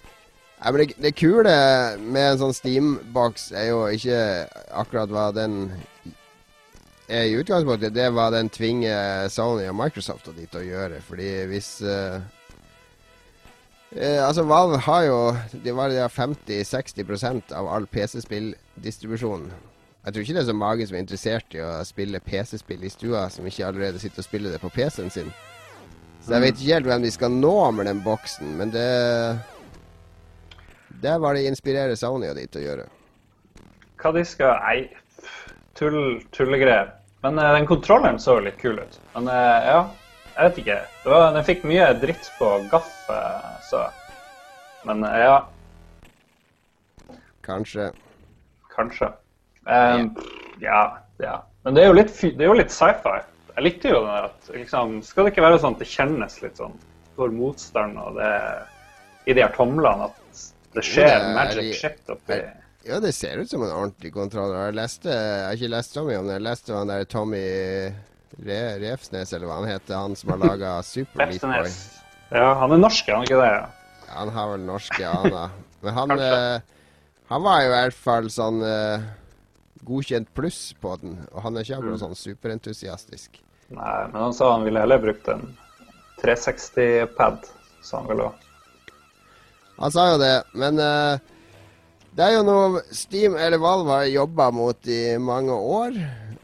[0.60, 1.52] Nei, men det, det kule
[2.00, 4.22] med en sånn Steam-boks er jo ikke
[4.80, 5.58] akkurat hva den
[7.10, 7.94] er i utgangspunktet.
[7.96, 11.00] Det er hva den tvinger Sony og Microsoft og dit å gjøre.
[11.04, 12.20] Fordi hvis uh,
[13.96, 15.18] eh, Altså, Valve har jo
[15.64, 19.50] De var 50-60% av all PC-spilldistribusjon.
[20.00, 22.92] Jeg tror ikke det er så mange som er interessert i å spille PC-spill i
[22.92, 25.28] stua, som ikke allerede sitter og spiller det på PC-en sin.
[26.24, 28.86] Så jeg vet ikke helt hvem de skal nå med den boksen, men det
[31.00, 32.88] Det var det inspirerer Sony og de til å gjøre.
[34.00, 34.88] Hva de skal Nei,
[35.76, 36.92] tull, tullegreier.
[37.22, 39.00] Men uh, den kontrolleren så jo litt kul ut.
[39.14, 39.80] Men uh, ja,
[40.34, 40.78] jeg vet ikke.
[41.04, 43.86] Det var, den fikk mye dritt på gaff, uh, så
[44.88, 45.42] Men ja,
[47.44, 47.90] Kanskje.
[48.72, 49.10] kanskje.
[49.70, 50.04] Eh,
[50.64, 50.82] ja,
[51.22, 51.36] ja.
[51.64, 53.18] Men det er jo litt, det litt sci-fi.
[53.56, 56.36] Jeg likte jo den der at liksom, Skal det ikke være sånn at det kjennes
[56.40, 56.76] litt sånn
[57.18, 58.30] for motstand og det
[59.28, 62.38] i de her tomlene at det skjer det er magic shit oppi
[62.86, 64.70] Ja, det ser ut som en ordentlig kontroller.
[64.70, 66.38] Jeg leste, jeg har ikke lest så mye om det.
[66.38, 67.42] Jeg leste han der Tommy
[68.46, 71.74] Re Refsnes, eller hva han heter, han som har laga Super Meat Boy.
[72.30, 73.50] Ja, han er norsk, er han ikke det?
[73.52, 73.68] Ja,
[74.14, 75.52] Han har vel norske aner.
[75.84, 76.60] Men han, eh,
[77.28, 79.04] han var jo i hvert fall sånn eh,
[79.86, 81.18] godkjent pluss på den.
[81.32, 83.40] Og han er ikke akkurat sånn superentusiastisk.
[83.70, 85.44] Nei, men han sa han ville heller brukt en
[86.22, 87.44] 360-pad,
[87.82, 88.48] sa han vel òg.
[89.80, 91.16] Han sa jo det, men uh,
[92.12, 95.96] det er jo noe Steam eller Valve har jobba mot i mange år.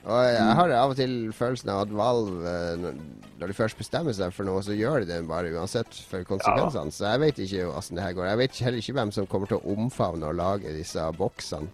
[0.07, 2.99] Og jeg har av og til følelsen av at Valve, eh, når-
[3.37, 6.93] de først bestemmer seg for noe, så gjør de det bare uansett for konsekvensene.
[6.95, 8.29] Så jeg vet ikke hvordan det her går.
[8.31, 11.69] Jeg vet heller ikke hvem som kommer til å omfavne og lage disse boksene.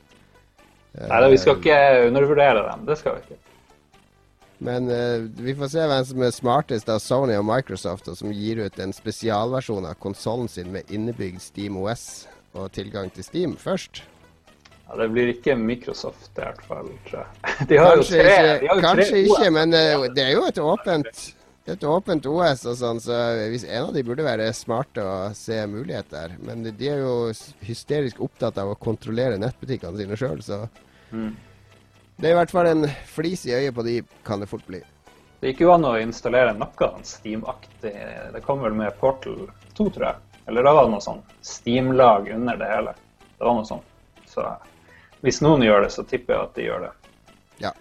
[0.92, 1.78] Nei, da, vi skal ikke
[2.10, 2.84] undervurdere dem.
[2.88, 3.40] Det skal vi ikke.
[4.62, 8.30] Men uh, vi får se hvem som er smartest av Sony og Microsoft, og som
[8.36, 13.56] gir ut en spesialversjon av konsollen sin med innebygd Steam OS og tilgang til Steam
[13.58, 14.04] først.
[14.86, 17.52] Ja, det blir ikke Microsoft i hvert fall, tror jeg.
[17.70, 20.34] De har Kanskje jo tre, ikke, har jo kanskje tre ikke men uh, det er
[20.36, 21.22] jo et åpent
[21.70, 23.16] et åpent OS og sånn, så
[23.52, 26.34] hvis en av de burde være smarte og se muligheter.
[26.42, 30.68] Men de er jo hysterisk opptatt av å kontrollere nettbutikkene sine sjøl, så
[31.12, 31.36] Mm.
[32.18, 34.80] det er i hvert fall en flis i øyet på de, kan det fort bli.
[35.40, 37.92] Det gikk jo an å installere noe Steam-aktig.
[38.32, 40.16] Det kom vel med Portal 2, tror jeg.
[40.46, 42.94] Eller da var det noe sånn Steam-lag under det hele.
[43.38, 43.82] Det var noe sånn.
[44.26, 44.56] Så
[45.22, 46.92] hvis noen gjør det, så tipper jeg at de gjør det.
[47.58, 47.72] Ja.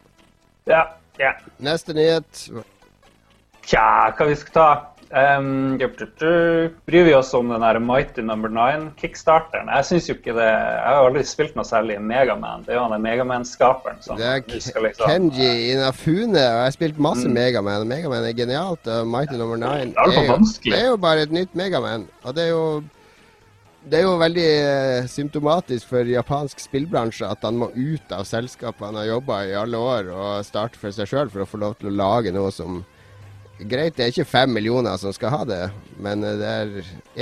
[0.65, 0.81] Ja.
[1.19, 1.31] ja.
[1.59, 2.49] Neste nyhet.
[3.67, 4.69] Tja, hva vi skal ta?
[5.11, 5.75] Um,
[6.87, 9.67] bryr vi oss om den der Mighty Number 9-kickstarteren?
[9.75, 12.63] Jeg synes jo ikke det Jeg har aldri spilt noe særlig Megaman.
[12.63, 16.99] Det er jo han Megaman-skaperen som Det er liksom Kenji Inafune, og jeg har spilt
[17.03, 17.33] masse Mm.
[17.35, 17.87] Megaman.
[17.87, 21.31] Megaman er genialt, og Mighty Number 9 Det er jo, det er jo bare et
[21.31, 22.07] nytt Megaman.
[22.23, 22.83] Og det er jo
[23.81, 28.85] det er jo veldig eh, symptomatisk for japansk spillbransje at han må ut av selskapet
[28.85, 31.79] han har jobba i alle år, og starte for seg sjøl for å få lov
[31.79, 32.83] til å lage noe som
[33.69, 35.63] Greit, det er ikke fem millioner som skal ha det,
[36.01, 36.71] men det er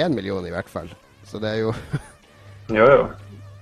[0.06, 0.88] én million i hvert fall.
[1.28, 1.74] Så det er jo
[2.80, 3.08] Jo, jo.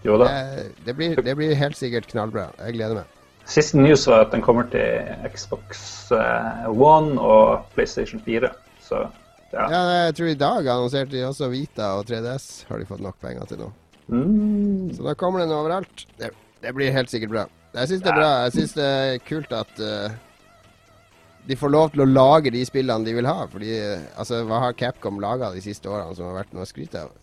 [0.05, 0.27] Jo da.
[0.29, 2.49] det, det, blir, det blir helt sikkert knallbra.
[2.61, 3.13] Jeg gleder meg.
[3.47, 8.51] Siste news var at den kommer til Xbox eh, One og PlayStation 4.
[8.83, 9.05] Så
[9.53, 9.65] ja.
[9.71, 13.15] Ja, jeg tror i dag annonserte de også Vita og 3DS har de fått nok
[13.23, 13.69] penger til nå.
[14.11, 14.91] Mm.
[14.95, 16.03] Så da kommer den overalt.
[16.19, 17.45] Det, det blir helt sikkert bra.
[17.77, 18.29] Jeg syns det er bra.
[18.45, 20.17] Jeg syns det er kult at eh,
[21.47, 23.45] de får lov til å lage de spillene de vil ha.
[23.51, 26.69] Fordi eh, altså, hva har Capcom laga de siste årene som har vært noe å
[26.69, 27.13] skryte av?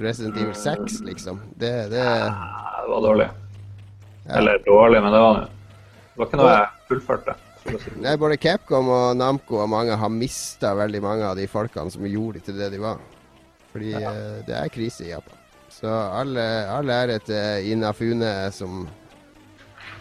[0.00, 1.42] Resident Evil 6, liksom.
[1.54, 2.30] Det, det Ja,
[2.80, 3.28] det var dårlig.
[4.24, 4.38] Ja.
[4.40, 5.50] Eller dårlig, men det var noe.
[6.14, 7.36] Det var ikke noe jeg fullførte.
[7.36, 7.92] det.
[8.00, 12.08] Nei, Både Capcom og Namco og mange har mista veldig mange av de folkene som
[12.08, 13.00] gjorde de til det de var.
[13.74, 15.40] Fordi eh, det er krise i Japan.
[15.74, 18.86] Så alle, alle ære til Inafune som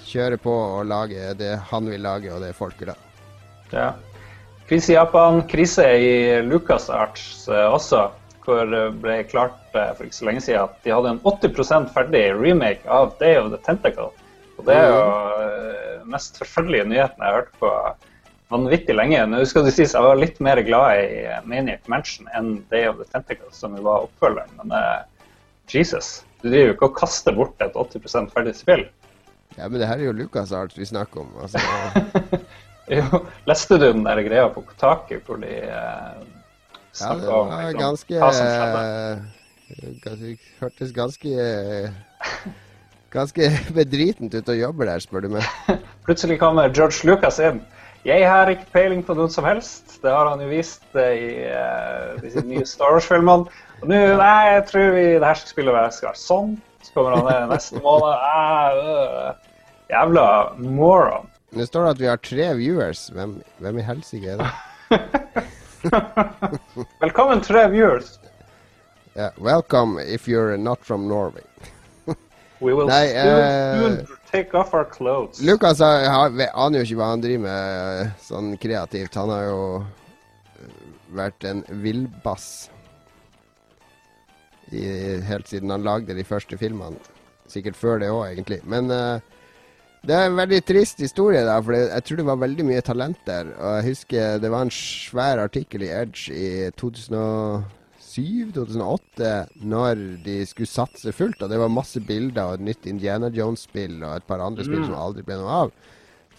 [0.08, 2.98] kjører på og lager det han vil lage, og det folket da.
[3.72, 3.94] Ja.
[4.68, 8.08] Krise i Japan, krise i LucasArts Arts også,
[8.46, 11.92] hvor det ble klart eh, for ikke så lenge siden at de hadde en 80%
[11.96, 14.12] ferdig remake av Day of the Tentacle.
[14.58, 17.72] Og det er jo eh, den mest forferdelige nyheten jeg har hørt på
[18.54, 19.22] vanvittig lenge.
[19.30, 22.88] Nå skal det sies jeg var litt mer glad i eh, Maniac Mansion enn Day
[22.90, 24.54] of the Tentacle, som jo var oppfølgeren.
[24.62, 25.32] Men eh,
[25.72, 28.86] Jesus, du driver jo ikke og kaster bort et 80% ferdig spill.
[29.58, 31.34] Ja, men det her er jo LucasArts vi snakker om.
[31.42, 31.62] Altså,
[32.98, 36.24] Jo, leste du den der greia på Kotaku hvor de eh,
[37.00, 39.44] ja, om liksom, ganske hva som skjedde?
[40.04, 42.50] Det Hørtes ganske eh,
[43.14, 45.48] Ganske bedritent ut å jobbe der, spør du meg.
[46.06, 47.62] Plutselig kommer George Lucas inn.
[48.04, 50.00] Jeg har ikke peiling på noe som helst.
[50.04, 53.48] Det har han jo vist eh, i eh, disse nye Star Wars-filmene.
[53.84, 56.56] Og nå, nei, jeg tror vi, det her skal spille skal være sånn.
[56.84, 58.18] Så kommer han ned neste måned.
[58.18, 59.54] Ah, øh.
[59.94, 60.26] Jævla
[60.58, 61.30] moron.
[61.54, 63.08] Det står at vi har tre viewers.
[63.14, 64.50] Hvem, hvem i helsike er det?
[67.04, 68.20] Velkommen tre viewers.
[69.16, 71.46] Yeah, welcome if you're not from Norway.
[72.60, 75.40] We will Nei, soon, soon take off our clothes.
[75.80, 79.18] Har, aner jo ikke hva han driver med eh, sånn kreativt.
[79.20, 80.78] Han har jo eh,
[81.14, 82.70] vært en villbass
[84.74, 86.98] helt siden han lagde de første filmene.
[87.52, 88.62] Sikkert før det òg, egentlig.
[88.66, 89.33] Men eh,
[90.04, 93.22] det er en veldig trist historie, da, for jeg tror det var veldig mye talent
[93.28, 93.46] der.
[93.56, 99.30] Og jeg husker det var en svær artikkel i Edge i 2007-2008,
[99.64, 101.40] når de skulle satse fullt.
[101.40, 104.84] Og det var masse bilder og et nytt Indiana Jones-spill og et par andre spill
[104.84, 105.72] som aldri ble noe av.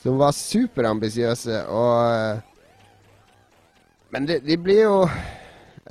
[0.04, 1.96] Som var superambisiøse og
[4.12, 5.08] Men de, de blir jo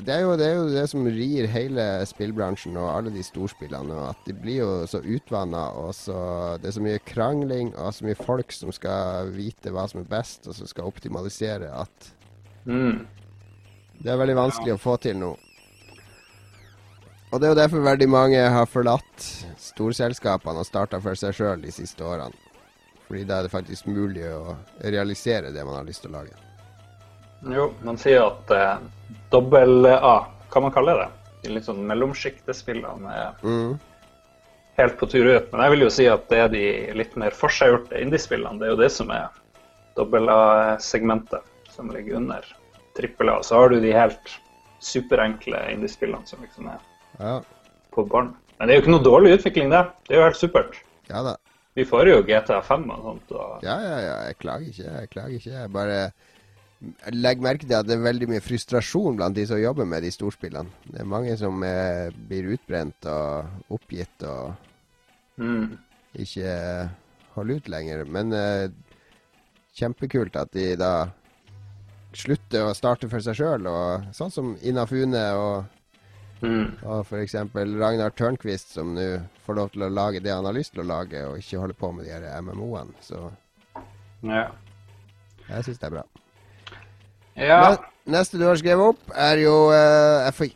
[0.02, 3.94] det er, jo, det er jo det som rir hele spillbransjen og alle de storspillene.
[4.10, 6.16] At de blir jo så utvanna, og så
[6.58, 10.10] det er så mye krangling og så mye folk som skal vite hva som er
[10.10, 12.12] best, og som skal optimalisere, at
[12.66, 13.06] Mm.
[14.02, 15.36] det er veldig vanskelig å få til noe.
[17.34, 19.26] Og det er jo derfor veldig mange har forlatt
[19.60, 22.34] storselskapene og starta for seg sjøl de siste årene.
[23.08, 26.38] Fordi da er det faktisk mulig å realisere det man har lyst til å lage.
[27.52, 28.78] Jo, man sier at eh,
[29.34, 30.16] dobbel A,
[30.54, 31.10] hva man kalle det?
[31.44, 33.80] De litt sånn mellomsjiktespillene Mm.
[34.78, 35.52] helt på tur ut.
[35.52, 36.64] Men jeg vil jo si at det er de
[36.98, 38.60] litt mer forseggjorte indiespillene.
[38.60, 39.28] Det er jo det som er
[39.98, 42.46] dobbel A-segmentet, som ligger under
[42.98, 43.40] trippel A.
[43.44, 44.38] Så har du de helt
[44.84, 46.80] superenkle indiespillene som liksom er
[47.20, 47.42] Ja.
[47.94, 48.36] på barn.
[48.60, 49.84] Men det er jo ikke noe dårlig utvikling, det.
[50.08, 50.76] Det er jo helt supert.
[51.10, 51.36] ja da.
[51.76, 53.32] Vi får jo GTA 5 og sånt.
[53.32, 53.64] Og...
[53.64, 54.18] Ja, ja, ja.
[54.28, 54.92] Jeg klager ikke.
[55.00, 55.52] Jeg klager ikke.
[55.52, 56.12] Jeg bare
[57.14, 60.12] legger merke til at det er veldig mye frustrasjon blant de som jobber med de
[60.12, 60.70] storspillene.
[60.90, 64.54] Det er mange som eh, blir utbrent og oppgitt og
[65.38, 65.78] Mm.
[66.14, 66.90] ikke
[67.34, 68.04] holder ut lenger.
[68.06, 68.68] Men eh,
[69.74, 71.08] kjempekult at de da
[72.14, 73.66] slutter å starte for seg sjøl,
[74.14, 75.64] sånn som Inafune og,
[76.44, 76.74] Mm.
[76.84, 77.34] og f.eks.
[77.80, 80.88] Ragnar Tørnquist, som nå får lov til å lage det han har lyst til å
[80.90, 82.94] lage, og ikke holde på med de her MMO-ene.
[83.02, 83.32] Så
[84.22, 84.52] Ja.
[85.50, 86.04] jeg syns det er bra.
[87.40, 87.76] Ja.
[88.04, 90.50] Neste du har skrevet opp, er jo uh, FI.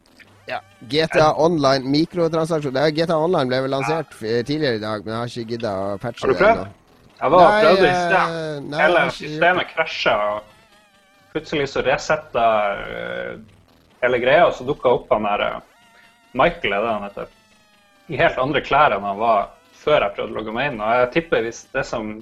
[0.50, 0.60] ja,
[0.92, 2.74] GTA Online mikrotransaksjon.
[2.76, 5.72] Det er, GTA Online ble vel lansert tidligere i dag, men jeg har ikke gidda
[5.80, 6.68] å patche Har du det prøvd?
[7.18, 8.64] Jeg var Nei, prøvde i eh, sted.
[8.68, 12.46] nei, Hele systemet krasja, og plutselig så resetta
[12.78, 13.32] uh,
[14.04, 15.60] hele greia, og så dukka opp han der eh,
[16.38, 17.32] Michael, er det han heter,
[18.08, 20.82] i helt andre klær enn han var før jeg prøvde å logge meg inn.
[20.84, 22.18] Og jeg tipper hvis det som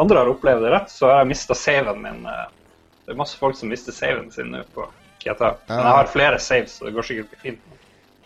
[0.00, 2.24] andre har opplevd det rett, så har jeg mista saven min.
[2.26, 2.46] eh,
[3.08, 4.84] Det er masse folk som mister saven sin nå på
[5.22, 5.54] GTA.
[5.70, 7.62] Men jeg har flere saves, så det går sikkert fint.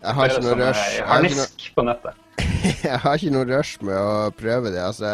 [0.02, 0.96] Jeg har ikke noe rush.
[0.96, 2.16] Jeg har på nettet.
[2.88, 4.82] jeg har ikke noe rush med å prøve det.
[4.82, 5.12] Altså,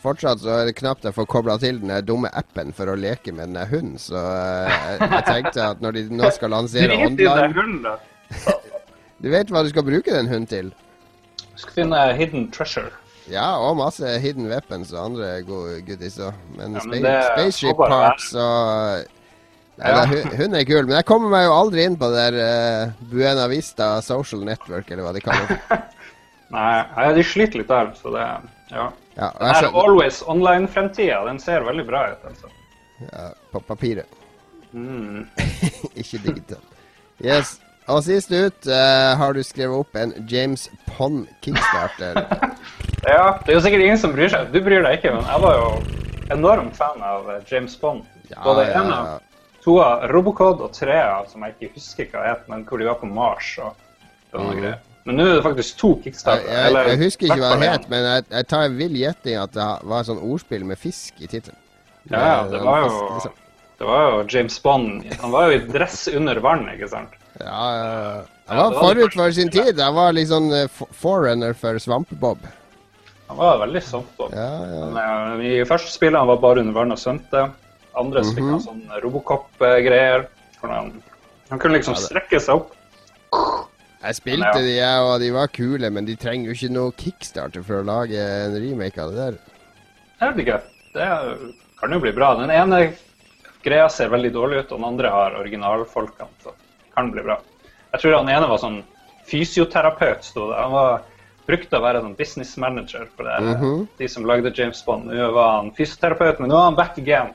[0.00, 3.36] fortsatt så er det knapt jeg får kobla til den dumme appen for å leke
[3.36, 4.00] med den hunden.
[4.00, 7.98] Så eh, jeg, jeg tenkte at når de nå skal lansere online.
[9.24, 10.72] Du vet hva du skal bruke den hunden til?
[11.44, 13.03] Du skal finne hidden treasure.
[13.30, 16.34] Ja, og masse hidden weapons og andre gode goodies òg.
[16.58, 19.10] Men, Ja, men spa det spaceship parts og
[19.74, 19.94] Nei, Ja.
[19.96, 22.36] da, hu- Hun er kul, men jeg kommer meg jo aldri inn på det der
[22.86, 25.78] uh, Buena Vista Social Network, eller hva de kaller det.
[26.54, 28.26] Nei, de sliter litt der, så det
[28.70, 28.84] Ja.
[29.16, 32.48] Ja, det Den jeg Always Online-fremtida, den ser veldig bra ut, altså.
[33.12, 34.06] ja, på papiret,
[34.74, 35.26] Mm.
[36.02, 36.70] ikke digitalt.
[37.22, 37.60] Yes.
[37.92, 42.22] Og sist ut uh, har du skrevet opp en James Pond kickstarter.
[43.04, 44.46] Ja, det er jo sikkert ingen som bryr seg.
[44.48, 45.64] Du bryr deg ikke, men jeg var jo
[46.32, 48.06] enorm fan av eh, James Pond.
[48.30, 48.94] Ja, Både ja, ja.
[48.96, 52.80] av to av Robocod og tre av som jeg ikke husker hva het, men hvor
[52.80, 53.74] de var på Mars og
[54.32, 54.60] sånne Mhm.
[54.62, 54.78] greier.
[55.04, 56.48] Men nå er det faktisk to kickstarter.
[56.48, 59.36] jeg, eller jeg husker ikke hva det het, men jeg, jeg tar en vill gjetning
[59.42, 61.60] at det var et sånn ordspill med fisk i tittelen.
[62.08, 63.36] Ja, ja, det var jo liksom.
[63.82, 65.04] det var jo James Bond.
[65.20, 67.12] Han var jo i dress under vann, ikke sant?
[67.40, 68.24] Ja.
[68.46, 69.78] Han var forut for sin tid.
[69.80, 72.38] Han var liksom sånn forerunner for Svampebob.
[73.28, 73.82] Han var veldig
[74.18, 74.28] på.
[74.36, 74.86] Ja, ja.
[74.92, 77.50] Men, eh, I første spillet han var bare under vann og svømte.
[77.96, 78.34] Andre Mhm.
[78.34, 80.26] fikk han sånn Robocop-greier.
[80.62, 81.02] Han,
[81.50, 82.72] han kunne liksom strekke seg opp.
[84.04, 84.52] Jeg spilte Ja.
[84.60, 87.84] de, jeg, og de var kule, men de trenger jo ikke noe kickstarter for å
[87.86, 89.38] lage en remake av det der.
[90.20, 90.60] Jeg vet ikke.
[90.94, 91.48] Det
[91.80, 92.34] kan jo bli bra.
[92.36, 92.92] Den ene
[93.64, 96.28] greia ser veldig dårlig ut, og den andre har originalfolkene.
[96.44, 96.52] Så
[96.94, 97.38] kan bli bra.
[97.92, 98.82] Jeg tror han ene var sånn
[99.30, 100.56] fysioterapeut, sto det.
[100.60, 101.02] Han var
[101.46, 103.88] brukte å være sånn business manager for det, Mhm.
[103.98, 105.06] de som lagde James Bond.
[105.10, 107.34] Nå var han fysioterapeut, men nå er han back again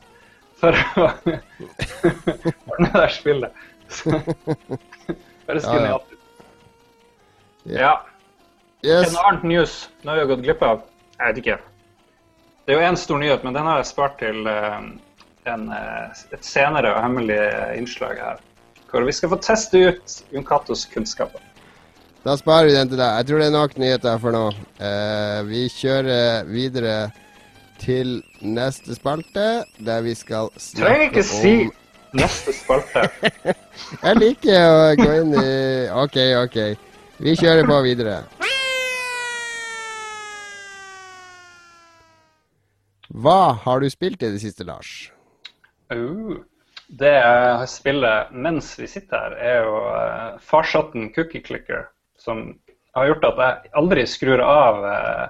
[0.60, 1.12] for å
[2.70, 3.54] ordne det der spillet.
[5.48, 5.80] Høres Ja, ja.
[5.80, 6.20] genialt ut.
[7.66, 7.80] Ja.
[7.80, 7.94] Ja.
[8.84, 9.10] Yes.
[9.12, 10.82] En annet news nå har vi gått glipp av.
[11.20, 11.58] Jeg vet ikke.
[12.66, 14.78] Det er jo én stor nyhet, men den har jeg spart til eh,
[15.50, 17.40] en, eh, et senere og hemmelig
[17.78, 18.38] innslag her.
[18.90, 21.44] Hvor vi skal få teste ut Jon Katos kunnskaper.
[22.26, 23.20] Da sparer vi den til deg.
[23.20, 24.46] Jeg tror det er nok nyheter for nå.
[24.84, 26.96] Eh, vi kjører videre
[27.80, 29.46] til neste spalte,
[29.80, 31.54] der vi skal Trenger snakke ikke si
[32.18, 33.06] neste spalte.
[34.04, 35.54] Jeg liker å gå inn i
[35.96, 36.60] OK, OK.
[37.24, 38.18] Vi kjører på videre.
[43.10, 45.10] Hva har du spilt i det siste, Lars?
[45.90, 46.44] Uh,
[46.90, 51.88] det jeg spiller mens vi sitter her, er jo uh, farsatten Cookie Clicker,
[52.18, 52.56] som
[52.98, 55.26] har gjort at jeg aldri skrur av uh,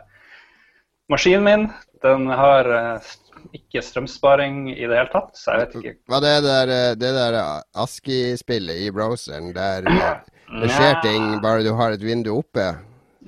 [1.11, 1.65] maskinen min.
[2.03, 3.09] Den har uh,
[3.55, 6.91] ikke strømsparing i det hele tatt, så jeg vet ikke Hva det er der, eh,
[6.99, 7.37] det der
[7.83, 10.11] ASKI-spillet i browseren, der eh,
[10.61, 12.67] det skjer ting bare du har et vindu oppe?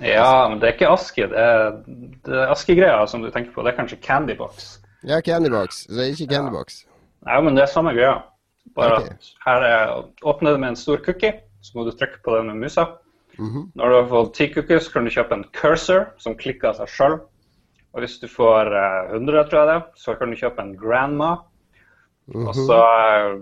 [0.01, 1.27] Ja, men det er ikke ASKI.
[1.29, 1.73] Det er,
[2.25, 3.65] det er ASKI-greia som du tenker på.
[3.65, 4.77] Det er kanskje Candybox.
[5.05, 5.83] Ja, Candybox.
[5.91, 6.81] er ikke Candybox.
[7.27, 8.21] Nei, men det er samme greia.
[8.77, 9.15] Bare okay.
[9.15, 9.93] at her er
[10.27, 12.87] åpner det med en stor cookie, så må du trykke på den med musa.
[13.37, 13.71] Mhm.
[13.75, 16.91] Når du har fått ti cookies, kan du kjøpe en cursor som klikker av seg
[16.95, 17.17] sjøl.
[17.91, 21.31] Og hvis du får eh, 100, tror jeg det, så kan du kjøpe en grandma.
[22.31, 22.53] Og Mhm.
[22.67, 23.39] så eh,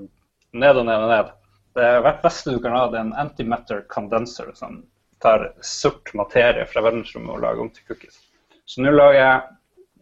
[0.54, 1.36] ned og ned og ned.
[1.76, 4.84] Det hvert beste du kan ha, det er en antimatter condenser som
[5.22, 8.18] tar sort materie fra verdensrommet og lager om til cookies.
[8.66, 9.42] Så nå lager jeg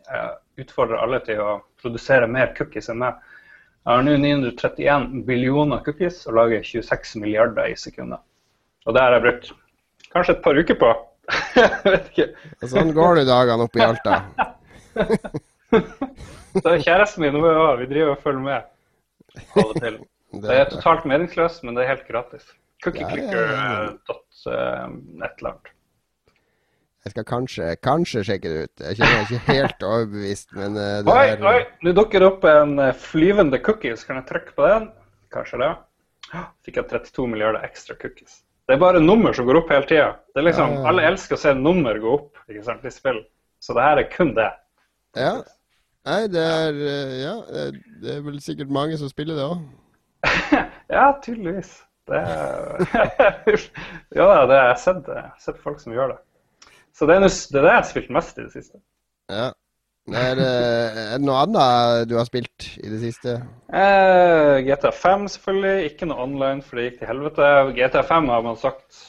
[0.08, 3.18] jeg utfordrer alle til å produsere mer cookies enn meg.
[3.88, 8.20] Jeg har nå 931 billioner cookies og lager 26 milliarder i sekundet.
[8.84, 9.52] Og det har jeg brukt
[10.12, 10.90] kanskje et par uker på.
[11.56, 12.26] jeg vet ikke.
[12.60, 14.18] Og sånn går det dagene oppe i Alta.
[16.58, 17.48] Så kjæresten min og.
[17.80, 18.68] Vi driver og følger med.
[19.56, 20.00] og til.
[20.44, 22.44] Det er totalt meningsløst, men det er helt gratis.
[22.84, 23.38] Ja, ja, ja.
[24.44, 25.77] Eller annet.
[27.08, 28.82] Jeg skal kanskje, kanskje sjekke det ut.
[28.84, 31.60] Jeg kjenner ikke helt overbevist, men eh, det Oi, er oi!
[31.88, 34.04] Nå dukker det opp en eh, flyvende cookies.
[34.04, 34.90] Kan jeg trykke på den?
[35.32, 35.70] Kanskje det.
[36.68, 38.42] Fikk jeg 32 milliarder ekstra cookies.
[38.68, 40.10] Det er bare nummer som går opp hele tida.
[40.36, 40.86] Liksom, Ja, ja.
[40.92, 43.24] alle elsker å se nummer gå opp ikke sant, i spill.
[43.64, 44.50] Så det her er kun det.
[45.16, 45.34] Ja.
[46.12, 47.36] Nei, det er eh, Ja,
[48.04, 49.64] det er vel sikkert mange som spiller det òg.
[50.92, 51.78] Ja, tydeligvis.
[52.08, 52.84] Det er,
[54.20, 55.10] ja, det har jeg sett,
[55.44, 56.22] sett folk som gjør det.
[56.98, 58.80] Så det er, det jeg har spilt mest i det siste.
[59.30, 59.52] Ja.
[60.08, 63.36] Er, eh, er det noe annet du har spilt i det siste?
[63.76, 65.92] Eh, GTA 5 selvfølgelig.
[65.92, 67.50] Ikke noe online, for det gikk til helvete.
[67.76, 69.02] GTA 5 har man sagt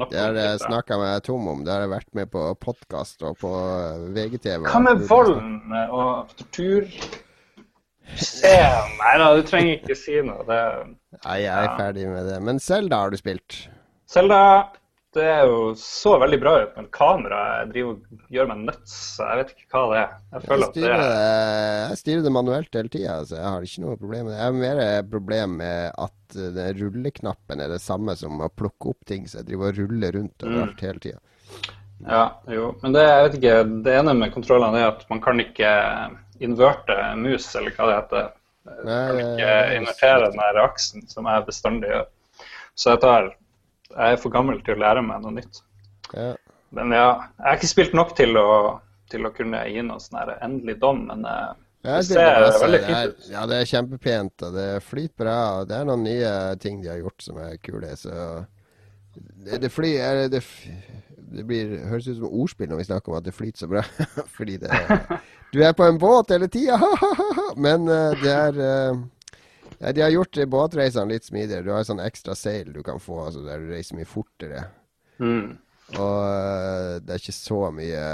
[0.00, 1.62] nok Det har om, jeg snakka meg tom om.
[1.64, 4.66] Det har jeg vært med på podkast og på eh, VGTV.
[4.66, 5.54] Hva med volden
[5.94, 6.90] og tortur?
[8.18, 8.50] Se,
[8.98, 10.42] nei da, du trenger ikke si noe.
[10.48, 10.60] Det
[11.22, 11.76] Nei, jeg er Ja.
[11.78, 12.42] ferdig med det.
[12.42, 13.68] Men Selda har du spilt?
[14.10, 14.40] Selda,
[15.12, 18.94] det er jo så veldig bra ut, men kameraet gjør meg nuts.
[19.20, 20.14] Jeg vet ikke hva det er.
[20.32, 23.66] Jeg Jeg styrer, at det er jeg styrer det manuelt hele tida, så jeg har
[23.68, 24.38] ikke noe problem med det.
[24.40, 29.04] Jeg har mer problem med at den rulleknappen er det samme som å plukke opp
[29.08, 30.72] ting, så jeg driver og ruller rundt Mm.
[30.80, 31.18] hele tida.
[32.08, 32.72] Ja, jo.
[32.82, 35.70] Men det, jeg vet ikke, det ene med kontrollene er at man kan ikke
[36.42, 38.32] inverte mus, eller hva det heter.
[38.64, 42.08] Man Nei, kan ikke invertere den der aksen, som jeg bestandig gjør.
[42.74, 43.30] Så jeg tar
[43.92, 45.60] Jeg er for gammel til å lære meg noe nytt.
[46.12, 46.32] Ja.
[46.72, 48.48] Men ja, jeg har ikke spilt nok til å,
[49.12, 52.80] til å kunne gi noen sånn endelig dom, men eh, ja, Det ser det, veldig
[52.86, 53.28] fint ut.
[53.32, 55.38] ja, det er kjempepent, og det flyter bra.
[55.60, 56.32] Og det er noen nye
[56.62, 58.44] ting de har gjort som er kule, så
[59.12, 60.40] Det, det fly, er, det,
[61.36, 63.82] det blir, høres ut som ordspill når vi snakker om at det flyter så bra.
[64.38, 64.70] Fordi det
[65.52, 66.78] Du er på en båt hele tida!
[67.60, 68.62] Men eh, det er
[69.82, 71.66] eh, ja, De har gjort båtreisene litt smidigere.
[71.66, 74.66] Du har sånn ekstra seil du kan få, altså der du reiser mye fortere.
[75.18, 75.58] mm.
[76.00, 78.04] Og eh, det er ikke så mye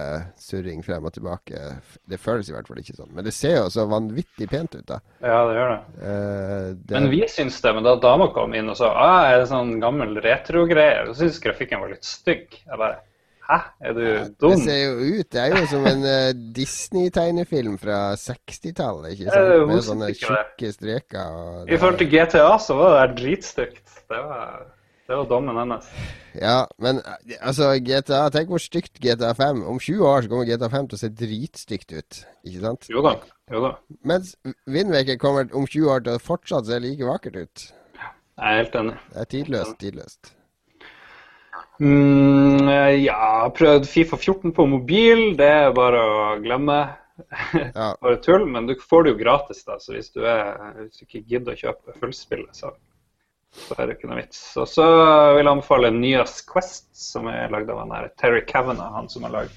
[0.41, 1.61] surring frem og tilbake.
[2.09, 3.13] Det føles i hvert fall ikke sånn.
[3.15, 4.99] Men det ser jo så vanvittig pent ut, da.
[5.23, 6.09] Ja, det gjør det.
[6.09, 7.75] Eh, det Men vi syns det.
[7.77, 11.43] Men da dama kom inn og sa ah, er det sånn gammel retro-greier, så syntes
[11.45, 12.59] grafikken var litt stygg.
[12.65, 12.99] Jeg bare
[13.49, 14.03] Hæ, er du
[14.41, 14.51] dum?
[14.51, 19.39] det ser jo ut Det er jo som en eh, Disney-tegnefilm fra 60-tallet, ikke sant?
[19.39, 21.31] er Med sånne tjukke streker.
[21.33, 23.81] Og I forhold til GTA så var det dritstygt.
[24.13, 24.69] Det var,
[25.09, 25.89] det var dommen hennes.
[26.37, 30.49] Ja, men eh, altså, GTA Tenk hvor stygt GTA 5 Om 20 år så kommer
[30.53, 32.93] GTA 5 til å se dritstygt ut, ikke sant?
[32.93, 33.17] Jo da.
[33.49, 33.75] Jo da.
[34.05, 34.37] Mens
[34.69, 37.71] Windwaker kommer om 20 år til å fortsatt se like vakkert ut.
[38.39, 38.99] Jeg er helt enig.
[39.15, 40.35] Det er tidløst, tidløst.
[41.79, 45.37] Mm, ja, jeg har prøvd Fifa 14 på mobil.
[45.39, 46.81] Det er bare å glemme.
[47.75, 47.97] Ja.
[47.99, 48.45] bare tull.
[48.47, 49.79] Men du får det jo gratis, da.
[49.83, 50.53] Så hvis du, er,
[50.85, 52.71] hvis du ikke gidder å kjøpe fullspillet, så,
[53.51, 54.39] så er det ikke noe vits.
[54.61, 54.87] Og så
[55.35, 59.27] vil jeg anbefale Nyas Quest, som er lagd av han her Terry Kavanagh, han som
[59.27, 59.57] har lagd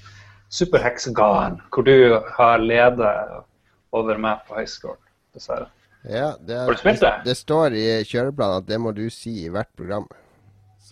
[0.52, 3.12] Superhexagon, hvor du har ledet
[3.94, 4.98] over meg på high score,
[5.32, 5.70] dessverre.
[6.02, 7.12] Ja, det, er, Har du spilt det?
[7.24, 10.08] det står i kjørebladet at det må du si i hvert program.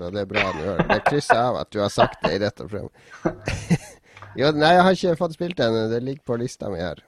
[0.01, 0.87] Så det er bra du gjør det.
[0.95, 3.51] Det krysser jeg av at du har sagt det i dette programmet.
[4.41, 5.83] jo, nei, jeg har ikke fått spilt ennå.
[5.91, 7.03] Det ligger på lista mi her.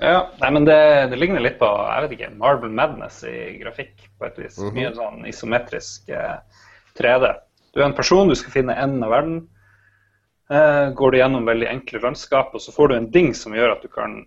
[0.00, 0.80] Ja, nei, men det,
[1.12, 4.58] det ligner litt på jeg vet ikke, Marble Madness i grafikk, på et vis.
[4.58, 4.74] Mhm.
[4.74, 6.64] Mye sånn isometrisk eh,
[6.98, 7.30] 3D.
[7.70, 9.38] Du er en person, du skal finne enden av verden.
[10.50, 13.76] Eh, går du gjennom veldig enkle landskap, og så får du en ding som gjør
[13.76, 14.24] at du kan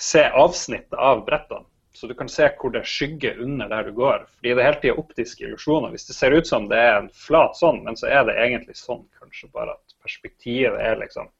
[0.00, 1.68] se avsnitt av brettene.
[1.92, 4.26] Så du kan se hvor det skygger under der du går.
[4.36, 5.90] Fordi det er hele tida optiske illusjoner.
[5.94, 8.76] Hvis det ser ut som det er en flat sånn, men så er det egentlig
[8.78, 11.30] sånn, kanskje bare at perspektivet er liksom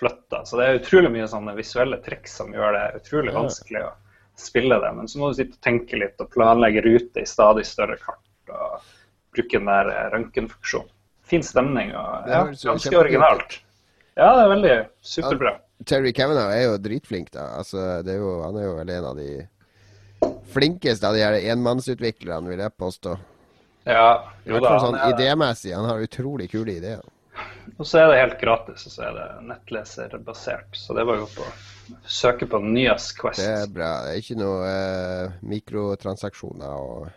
[0.00, 0.44] flytta.
[0.48, 3.92] Så det er utrolig mye sånne visuelle triks som gjør det utrolig vanskelig å
[4.40, 4.94] spille det.
[4.96, 8.24] Men så må du sitte og tenke litt og planlegge rute i stadig større kart.
[8.50, 8.80] og
[9.30, 10.92] bruke den der eh, røntgenfunksjonen.
[11.30, 13.60] Fin stemning og ja, ganske originalt.
[14.18, 14.72] Ja, det er veldig
[15.06, 15.52] superbra.
[15.86, 17.46] Terry Kavanagh er jo dritflink, da.
[17.60, 19.30] Altså, det er jo, han er jo vel en av de
[20.52, 23.16] flinkeste av de her enmannsutviklerne, vil jeg påstå.
[23.88, 24.10] Ja,
[24.44, 24.74] jo da.
[24.82, 25.72] sånn han idémessig.
[25.76, 27.00] Han har utrolig kule ideer.
[27.78, 30.76] Og så er det helt gratis, og så er det nettleserbasert.
[30.76, 31.46] Så det var jo på
[32.04, 33.40] søke på Nyas Quest.
[33.40, 33.92] Det er bra.
[34.04, 37.08] Det er ikke noe eh, mikrotransaksjoner og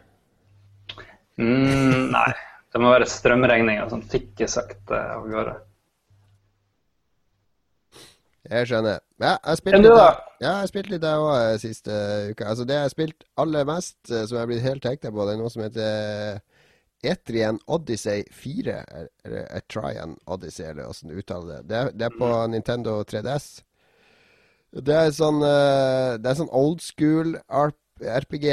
[1.38, 2.30] Mm, nei.
[2.74, 5.56] Det må være strømregninger som tikker sakte av gårde.
[8.52, 9.00] Jeg skjønner.
[9.22, 10.00] Ja, jeg har spilt litt,
[10.44, 12.00] ja, jeg spilt litt der òg siste
[12.34, 12.48] uka.
[12.52, 15.28] Altså, det jeg har spilt aller mest, eh, som jeg har blitt helt hekta på,
[15.28, 16.42] det er noe som heter
[17.14, 18.80] Etrien Odyssey 4.
[19.24, 21.70] Eller Etrian Odyssey, eller åssen du uttaler det.
[21.70, 23.48] Det er, det er på Nintendo 3DS.
[24.84, 28.46] Det er sånn eh, Det er sånn old school RP RPG.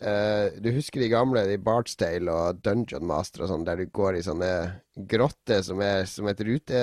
[0.00, 4.18] Eh, du husker de gamle, de Bardstale og Dungeon Master og sånn, der du går
[4.18, 4.50] i sånne
[5.10, 6.82] grotter som er som et rute,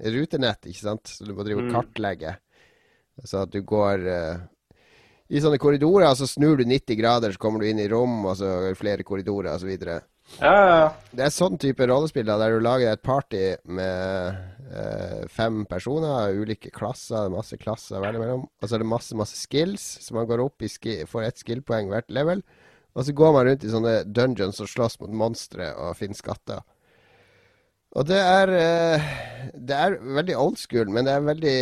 [0.00, 1.06] rutenett, ikke sant?
[1.08, 1.74] Så du må drive og Mm.
[1.74, 2.36] kartlegge.
[3.24, 4.38] Så at du går eh,
[5.30, 8.36] i sånne korridorer, så snur du 90 grader, så kommer du inn i rom, og
[8.36, 10.02] så er flere korridorer, og så videre.
[10.40, 10.88] Ja, ja, ja.
[11.16, 14.36] Det er sånn type rollespill da, der du lager et party med
[14.68, 18.38] eh, fem personer, ulike klasser, masse klasser å velge.
[18.44, 20.70] Og så er det masse, masse skills, så man går opp i
[21.08, 22.44] får ett skillpoeng hvert level.
[22.96, 26.64] Og så går man rundt i sånne dungeons og slåss mot monstre og finner skatter.
[27.96, 29.06] Og det er eh,
[29.56, 31.60] Det er veldig old school, men det er veldig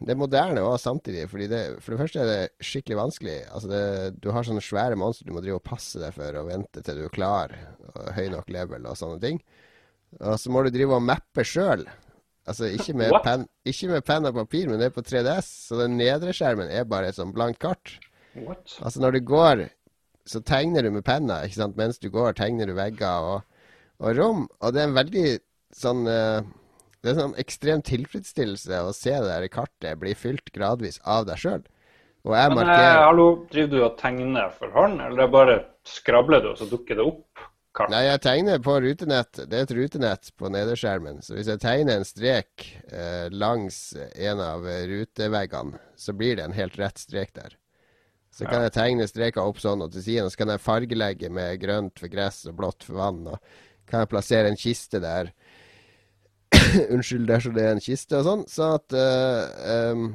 [0.00, 1.26] Det er moderne òg samtidig.
[1.30, 3.38] Fordi det, for det første er det skikkelig vanskelig.
[3.48, 3.82] Altså det,
[4.20, 7.00] du har sånne svære monstre du må drive og passe deg for og vente til
[7.00, 7.56] du er klar.
[7.94, 9.42] Og høy nok level og sånne ting.
[10.20, 11.84] Og så må du drive og mappe sjøl.
[12.48, 15.50] Altså ikke med, pen, ikke med penn og papir, men det er på 3DS.
[15.68, 17.98] Så den nedre skjermen er bare et sånt blankt kart.
[18.34, 18.78] What?
[18.80, 19.66] Altså når du går,
[20.26, 21.78] så tegner du med penna, ikke sant.
[21.78, 23.62] Mens du går, tegner du vegger og,
[24.00, 24.48] og rom.
[24.60, 25.28] Og det er en veldig
[25.76, 26.40] sånn eh,
[27.00, 31.40] Det er sånn ekstrem tilfredsstillelse å se det der kartet bli fylt gradvis av deg
[31.40, 31.62] sjøl.
[32.28, 35.56] Og jeg Men eh, markerer hallo, driver du og tegner for hånd, eller er bare
[35.88, 37.46] skrabler du, og så dukker det opp
[37.76, 37.92] kart?
[37.94, 39.40] Nei, jeg tegner på rutenett.
[39.40, 41.22] Det er et rutenett på nederskjermen.
[41.24, 46.58] Så hvis jeg tegner en strek eh, langs en av ruteveggene, så blir det en
[46.58, 47.56] helt rett strek der.
[48.30, 51.30] Så kan jeg tegne streker opp sånn og til siden, og så kan jeg fargelegge
[51.34, 53.24] med grønt for gress og blått for vann.
[53.26, 55.32] Og kan jeg plassere en kiste der.
[56.94, 58.44] Unnskyld, dersom det er en kiste og sånn.
[58.50, 60.10] Så at uh, um,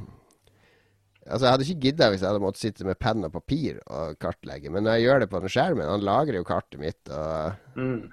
[1.26, 4.20] Altså, jeg hadde ikke gidda hvis jeg hadde måttet sitte med penn og papir og
[4.22, 7.56] kartlegge, men når jeg gjør det på den skjermen Han lagrer jo kartet mitt, og,
[7.74, 8.12] Mm.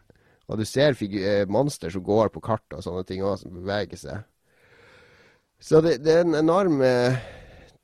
[0.49, 4.01] og du ser eh, monster som går på kartet og sånne ting òg, som beveger
[4.01, 4.25] seg.
[5.61, 7.21] Så det, det er en enorm eh,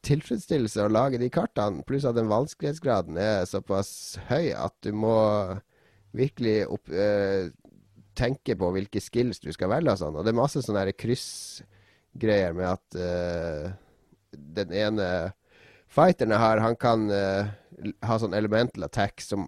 [0.08, 5.14] tilfredsstillelse å lage de kartene, pluss at den vanskelighetsgraden er såpass høy at du må
[6.16, 7.50] virkelig opp, eh,
[8.18, 10.16] tenke på hvilke skills du skal velge og sånn.
[10.18, 13.68] Og det er masse sånne kryssgreier med at uh,
[14.58, 15.06] den ene
[15.88, 17.52] fighteren jeg har, han kan uh,
[18.04, 19.46] ha sånn elemental attack som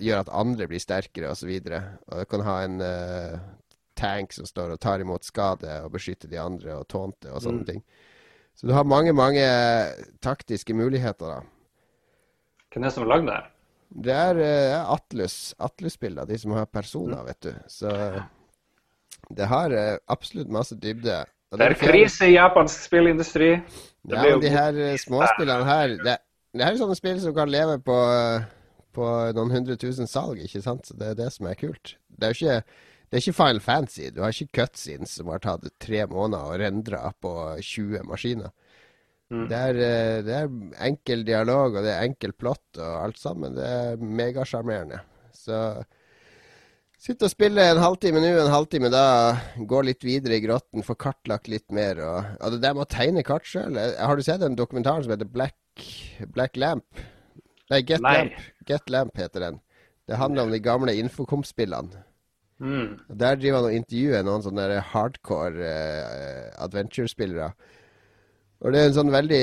[0.00, 1.52] gjør at andre blir sterkere osv.
[1.52, 3.38] Og, så og du kan ha en uh,
[3.96, 7.64] tank som står og tar imot skade og beskytter de andre og tånte og sånne
[7.64, 7.68] mm.
[7.70, 7.84] ting.
[8.56, 9.44] Så du har mange, mange
[10.24, 11.42] taktiske muligheter, da.
[12.72, 13.50] Hvem er det som har lagd det her?
[13.90, 15.54] Det er uh, Atlus.
[15.62, 17.26] Atlus-bilder, de som har personer, mm.
[17.28, 17.52] vet du.
[17.70, 17.92] Så
[19.36, 21.24] det har uh, absolutt masse dybde.
[21.54, 23.54] det, er krise i japansk spillindustri.
[24.06, 26.18] Det ja, men de her uh, småspillene her det,
[26.54, 27.96] det her er sånne spill som kan leve på,
[28.94, 30.86] på noen hundre tusen salg, ikke sant?
[30.86, 31.96] Så det er det som er kult.
[32.08, 32.60] Det er jo ikke
[33.06, 34.08] det er ikke Final Fantasy.
[34.10, 38.50] Du har ikke cutscenes som har tatt tre måneder og rendre på 20 maskiner.
[39.32, 39.46] Mm.
[39.50, 40.56] Det, er, eh, det, er,
[40.86, 43.56] enkel dialog, og det er enkel plott og alt sammen.
[43.56, 45.00] Det er megasjarmerende.
[45.34, 45.58] Så
[47.06, 49.06] sitte og spille en halvtime nå, en halvtime da.
[49.58, 52.00] Gå litt videre i grotten, få kartlagt litt mer.
[52.06, 55.14] Og, og det der med å tegne kart sjøl Har du sett en dokumentar som
[55.14, 55.58] heter Black,
[56.34, 56.86] Black Lamp?
[57.72, 58.18] Nei, Get Nei.
[58.20, 58.42] Lamp.
[58.66, 59.62] Get Lamp heter den.
[60.06, 62.04] Det handler om de gamle Infokom-spillene.
[62.62, 63.00] Mm.
[63.10, 67.50] Der driver han og intervjuer noen sånne hardcore uh, adventure-spillere.
[68.64, 69.42] Og det er en sånn veldig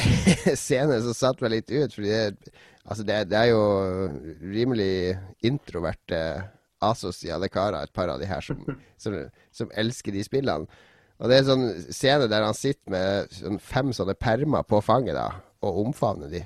[0.64, 3.62] scene som satt meg litt ut, fordi det, altså det, det er jo
[4.54, 6.20] rimelig introverte,
[6.84, 8.60] asosiale karer, et par av de her, som,
[9.02, 9.16] som,
[9.54, 10.82] som, elsker de spillene.
[11.22, 14.82] Og det er en sånn scene der han sitter med sånn fem sånne permer på
[14.84, 15.30] fanget da,
[15.64, 16.42] og omfavner de.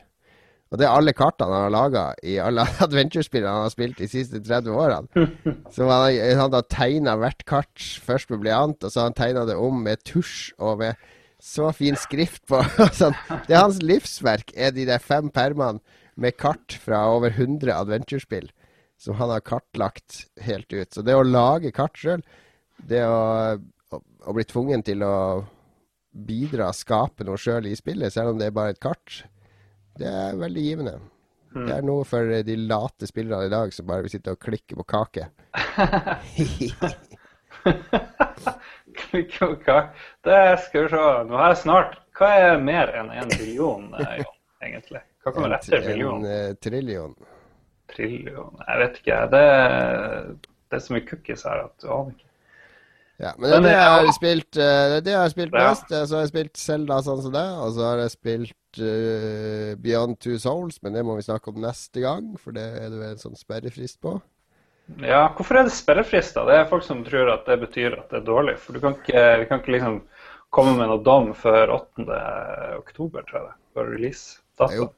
[0.68, 4.08] Og det er alle kartene han har laga i alle adventure-spillene han har spilt de
[4.10, 5.28] siste 30 årene.
[5.72, 9.46] Så han, han har tegna hvert kart først med blyant, og så har han tegna
[9.48, 11.08] det om med tusj og med
[11.42, 12.62] så fin skrift på.
[13.00, 13.14] sånn.
[13.46, 15.80] Det er hans livsverk, er de der fem permene
[16.18, 18.50] med kart fra over 100 adventure-spill
[18.98, 20.92] som han har kartlagt helt ut.
[20.92, 22.22] Så det å lage kart sjøl,
[22.90, 25.44] det å, å, å, bli tvungen til å
[26.10, 29.22] bidra, skape noe sjøl i spillet, selv om det er bare et kart,
[29.98, 30.96] det er veldig givende.
[31.54, 31.62] Mm.
[31.62, 34.74] Det er noe for de late spillerne i dag som bare vil sitte og klikke
[34.78, 35.24] på kake.
[39.12, 41.02] Det skal vi se.
[41.28, 45.02] Nå har jeg snart Hva er mer enn en billion, eh, Jon, egentlig?
[45.24, 46.24] Hva kommer etter billion?
[46.24, 47.12] En uh, trillion.
[47.92, 49.18] Trillion Jeg vet ikke.
[49.34, 49.44] Det,
[50.68, 52.24] det er så mye cookies her at du aner ikke.
[53.18, 55.88] Ja, men det er det jeg har spilt, det det jeg har spilt mest.
[55.90, 56.04] Ja.
[56.06, 60.20] Så har jeg spilt Zelda sånn som det, og så har jeg spilt uh, Beyond
[60.22, 63.16] Two Souls, men det må vi snakke om neste gang, for det er det vel
[63.16, 64.20] en sånn sperrefrist på.
[64.96, 66.46] Ja, hvorfor er det sperrefrister?
[66.48, 68.56] Det er folk som tror at det betyr at det er dårlig.
[68.62, 69.98] For kan ikke, vi kan ikke liksom
[70.54, 72.06] komme med noe dom før 8.
[72.78, 73.50] oktober, tror jeg.
[73.50, 73.58] det.
[73.76, 74.40] For release.
[74.58, 74.88] Data.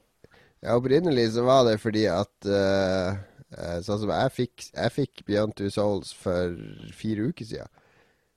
[0.61, 3.19] Ja, opprinnelig så var det fordi at uh,
[3.83, 6.53] Sånn som jeg fikk, jeg fikk Beyond Two Souls for
[6.95, 7.71] fire uker siden.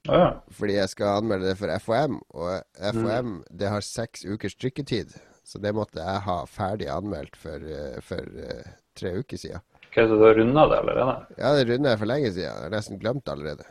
[0.08, 0.30] Ah, ja.
[0.52, 3.36] Fordi jeg skal anmelde det for FOM, og FOM mm.
[3.60, 5.14] det har seks ukers trykketid.
[5.46, 9.62] Så det måtte jeg ha ferdig anmeldt for, uh, for uh, tre uker siden.
[9.94, 11.12] Okay, så du har runda det allerede?
[11.38, 12.48] Ja, det runda jeg for lenge siden.
[12.48, 13.66] Jeg har nesten glemt det allerede.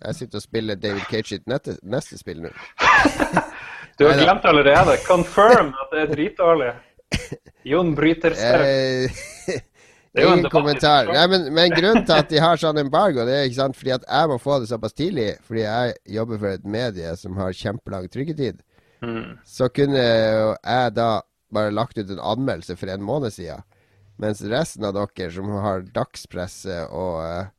[0.00, 2.52] Jeg sitter og spiller David Cage sitt neste, neste spill nå.
[4.00, 4.96] du har glemt det allerede?
[5.04, 6.72] Confirm at det er dritdårlig.
[7.68, 9.20] Jon bryter sterkt.
[10.18, 11.12] Ingen kommentar.
[11.12, 13.92] Nei, men, men, grunnen til at de har sånn embargo, det er ikke sant, fordi
[14.00, 17.52] at jeg må få det såpass tidlig, fordi jeg jobber for et medie som har
[17.52, 18.64] kjempelang trykketid.
[19.04, 19.36] Mm.
[19.44, 21.10] Så kunne jeg da
[21.52, 23.60] bare lagt ut en anmeldelse for en måned siden.
[24.18, 27.50] Mens resten av dere som har dagspresse og uh,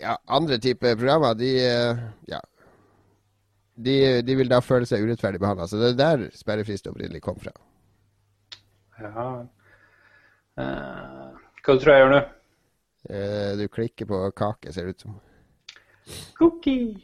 [0.00, 2.00] ja, andre typer programmer, de uh,
[2.30, 2.40] ja,
[3.76, 5.68] de, de, vil da føle seg urettferdig behandla.
[5.68, 7.52] Så det er der sperrefrist opprinnelig kom fra.
[9.00, 9.26] Ja.
[10.60, 12.26] Uh, hva tror du jeg gjør nå?
[13.56, 15.14] du klikker på kake, ser det ut som.
[16.36, 16.98] Cookie!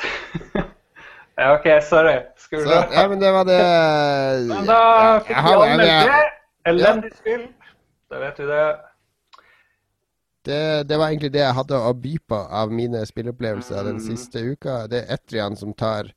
[1.40, 2.18] ja, OK, sorry.
[2.36, 3.62] Skulle du ja, men det var det
[4.52, 4.82] Men da
[5.24, 6.29] fikk vi anmeldt det.
[6.68, 7.46] Elendig spill.
[8.10, 8.64] Da vet vi det.
[10.44, 10.62] det.
[10.88, 14.84] Det var egentlig det jeg hadde å by på av mine spilleopplevelser den siste uka.
[14.90, 16.12] Det er Etrian som tar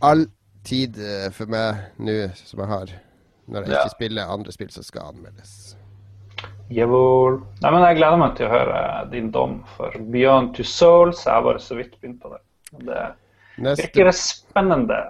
[0.00, 0.26] all
[0.66, 2.94] tid eh, for meg nå som jeg har,
[3.48, 3.82] når jeg ja.
[3.82, 5.54] ikke spiller andre spill som skal anmeldes.
[6.70, 7.40] Jawohl.
[7.64, 11.24] Nei, men jeg gleder meg til å høre din dom for Beyond to Souls.
[11.26, 12.42] Jeg har bare så vidt begynt på det.
[12.86, 13.00] Det
[13.58, 13.88] Neste...
[13.88, 15.00] virker spennende.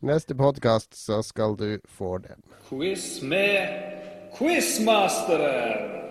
[0.00, 2.42] Neste podkast så skal du få den.
[2.68, 3.68] Quiz med
[4.38, 6.04] quizmasteren.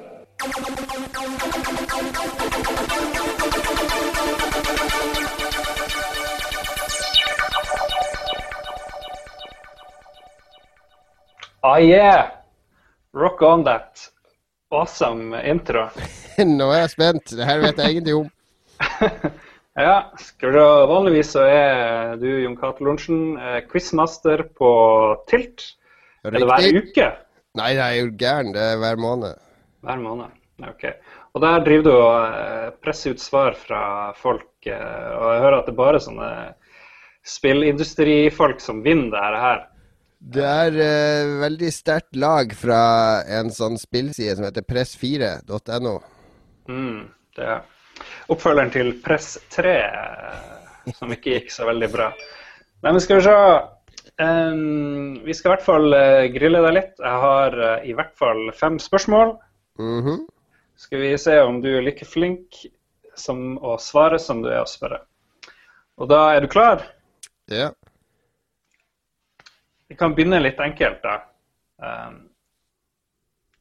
[11.62, 12.32] Ah, yeah!
[13.14, 14.12] Rock on that.
[14.70, 15.90] awesome intro.
[16.38, 17.32] Nå er jeg spent.
[17.32, 18.32] Det her vet jeg ingenting om.
[19.78, 19.98] ja,
[20.90, 24.72] Vanligvis så er du, Jon Cato Lorentzen, eh, quizmaster på
[25.30, 25.74] Tilt.
[26.26, 27.12] Er det hver uke?
[27.58, 28.52] Nei, det er jo gæren.
[28.56, 29.38] Det er hver måned.
[29.86, 30.34] Hver måned.
[30.66, 30.84] Ok.
[31.38, 33.82] Og der driver du og eh, presser ut svar fra
[34.18, 36.30] folk, eh, og jeg hører at det er bare sånne
[37.28, 39.66] spillindustrifolk som vinner det her.
[40.18, 42.82] Det er eh, veldig sterkt lag fra
[43.38, 45.98] en sånn spillside som heter press4.no.
[46.72, 47.04] Mm,
[47.38, 47.66] det er
[48.34, 52.12] oppfølgeren til Press 3, eh, som ikke gikk så veldig bra.
[52.84, 53.36] Nei, men skal vi se.
[54.18, 56.96] Um, vi skal i hvert fall eh, grille deg litt.
[56.98, 59.36] Jeg har eh, i hvert fall fem spørsmål.
[59.82, 60.26] Mhm.
[60.78, 62.62] Skal vi se om du er like flink
[63.18, 65.02] som å svare som du er å spørre.
[65.98, 66.84] Og da er du klar?
[67.50, 67.72] Ja.
[69.88, 71.16] Vi kan begynne litt enkelt, da.
[71.82, 72.20] Um,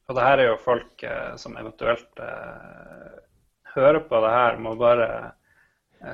[0.07, 3.17] og det her er jo folk uh, som eventuelt eh,
[3.83, 5.09] hører på det her, må bare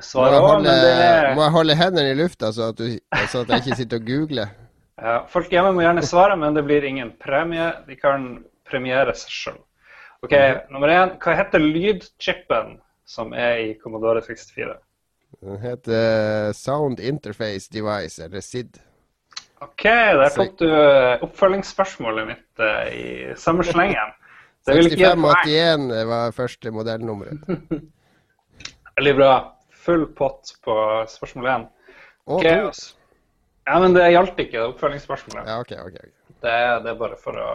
[0.00, 0.68] svare Må jeg, òg.
[0.68, 2.98] Er, må jeg holde hendene i lufta, så at, du,
[3.30, 4.52] så at jeg ikke sitter og googler?
[5.02, 7.70] ja, folk hjemme må gjerne svare, men det blir ingen premie.
[7.88, 8.28] De kan
[8.68, 9.60] premiere seg sjøl.
[10.24, 10.34] OK,
[10.72, 11.14] nummer én.
[11.20, 14.78] Hva heter lydchipen som er i Commodore 64?
[15.44, 18.78] Den heter Sound Interface Device, eller SID.
[19.64, 23.08] OK, der tok du eh, oppfølgingsspørsmålet mitt eh, i
[23.40, 24.14] samme slengen.
[24.64, 24.82] Poeng.
[24.88, 27.40] 6581 var første modellnummeret.
[28.98, 29.32] Veldig bra.
[29.84, 30.76] Full pott på
[31.12, 31.66] spørsmål én.
[32.26, 32.68] Og Ok, to.
[32.70, 32.94] altså.
[33.66, 35.46] Ja, men det gjaldt ikke det oppfølgingsspørsmålet.
[35.48, 36.34] Ja, okay, okay, okay.
[36.44, 37.50] Det, det er bare for å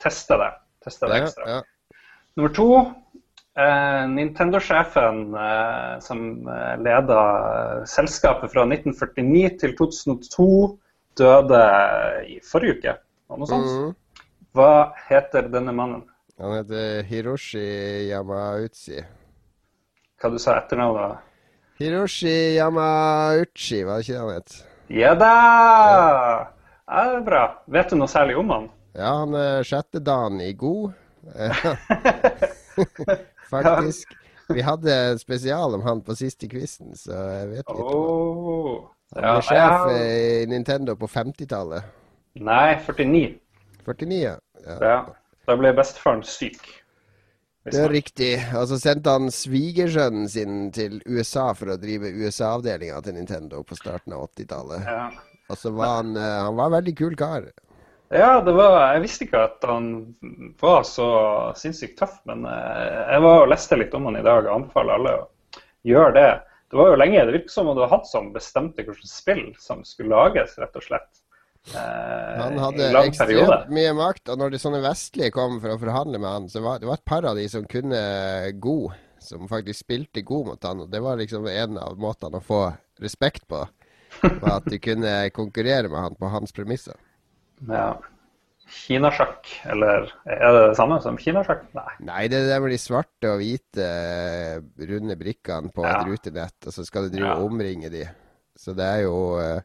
[0.00, 0.50] teste det.
[0.84, 1.46] Teste det ekstra.
[1.58, 1.60] ja.
[2.36, 2.66] Nummer to.
[3.60, 7.20] Eh, Nintendo-sjefen eh, som eh, leda
[7.50, 10.46] eh, selskapet fra 1949 til 2002,
[11.20, 11.62] døde
[12.30, 12.94] i forrige uke.
[13.34, 13.66] Noe sånt.
[13.72, 13.90] Mhm.
[14.56, 14.70] Hva
[15.08, 16.06] heter denne mannen?
[16.40, 17.66] Han heter Hiroshi
[18.08, 19.02] Yamauchi.
[20.20, 21.18] Hva du sa etternavnet?
[21.80, 24.54] Hiroshi Yamauchi, var det ikke det han het?
[24.88, 25.34] Ja da!
[26.88, 27.42] Ja, det er bra.
[27.68, 28.70] Vet du noe særlig om han?
[28.96, 30.96] Ja, han er sjette dagen i god.
[33.52, 34.16] Faktisk.
[34.48, 38.88] Vi hadde spesial om han på siste quizen, så jeg vet litt om han.
[39.12, 39.94] var Ja, sjef ja.
[39.94, 41.84] i Nintendo på 50-tallet.
[42.40, 43.36] Nei, 49.
[43.84, 44.38] 49, ja.
[44.80, 44.98] ja.
[45.48, 46.60] Da ble bestefaren syk.
[47.70, 48.30] Det er riktig.
[48.56, 53.76] Og så sendte han svigersønnen sin til USA for å drive USA-avdelinga til Nintendo på
[53.76, 54.86] starten av 80-tallet.
[54.88, 55.10] Ja.
[55.50, 57.50] Og så var han eh, Han var en veldig kul kar.
[58.14, 59.90] ja, det var Jeg visste ikke at han
[60.60, 61.08] var så
[61.58, 64.96] sinnssykt tøff, men eh, jeg var og leste litt om han i dag og anbefaler
[64.96, 65.26] alle å
[65.90, 66.30] gjøre det.
[66.70, 69.44] Det var jo lenge, det virket som om du var han som bestemte hvilket spill
[69.58, 71.10] som skulle lages, rett og slett.
[71.74, 73.06] Eh, Han hadde periode.
[73.10, 76.62] ekstremt mye makt, og når de sånne vestlige kom for å forhandle med han, så
[76.64, 78.00] var det var et par av de som kunne
[78.60, 82.44] god, som faktisk spilte god mot han, og det var liksom en av måtene å
[82.46, 82.62] få
[83.04, 83.60] respekt på,
[84.40, 86.96] var at de kunne konkurrere med han på hans premisser.
[87.68, 87.92] Ja.
[88.70, 91.64] Kinasjakk, eller er det det samme som kinasjakk?
[91.74, 91.92] Nei.
[92.06, 95.96] Nei, det er det med de svarte og hvite eh, runde brikkene på Ja.
[96.00, 97.34] et rutenett, og så skal du drive Ja.
[97.36, 98.04] og omringe de.
[98.56, 99.60] Så det er jo eh,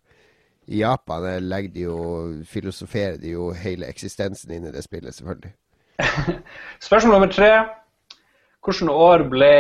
[0.68, 1.98] I Japan eh, legger de jo
[2.50, 5.54] filosoferer de jo hele eksistensen inn i det spillet, selvfølgelig.
[6.88, 7.52] Spørsmål nummer tre.
[8.66, 9.52] Hvilket år ble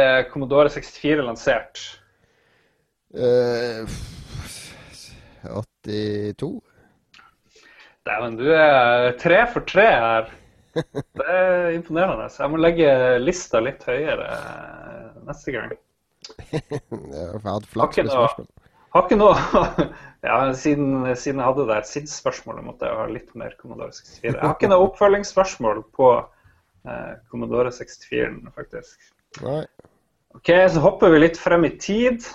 [0.00, 1.82] eh, Commodore 64 lansert?
[3.16, 3.84] Uh,
[5.44, 6.62] 82?
[8.06, 10.30] Dæven, du er tre for tre her.
[11.16, 12.28] Det er imponerende.
[12.38, 12.88] Jeg må legge
[13.20, 15.76] lista litt høyere eh, neste gang.
[16.72, 18.48] Jeg hadde flaks med spørsmål.
[18.96, 19.34] Har ikke noe
[20.26, 24.24] Ja, siden, siden jeg hadde det et SID-spørsmål, måtte jeg ha litt mer Commodore 64.
[24.24, 29.12] Jeg har ikke noe oppfølgingsspørsmål på eh, Commodore 64, faktisk.
[29.44, 29.60] Nei.
[30.34, 32.26] OK, så hopper vi litt frem i tid.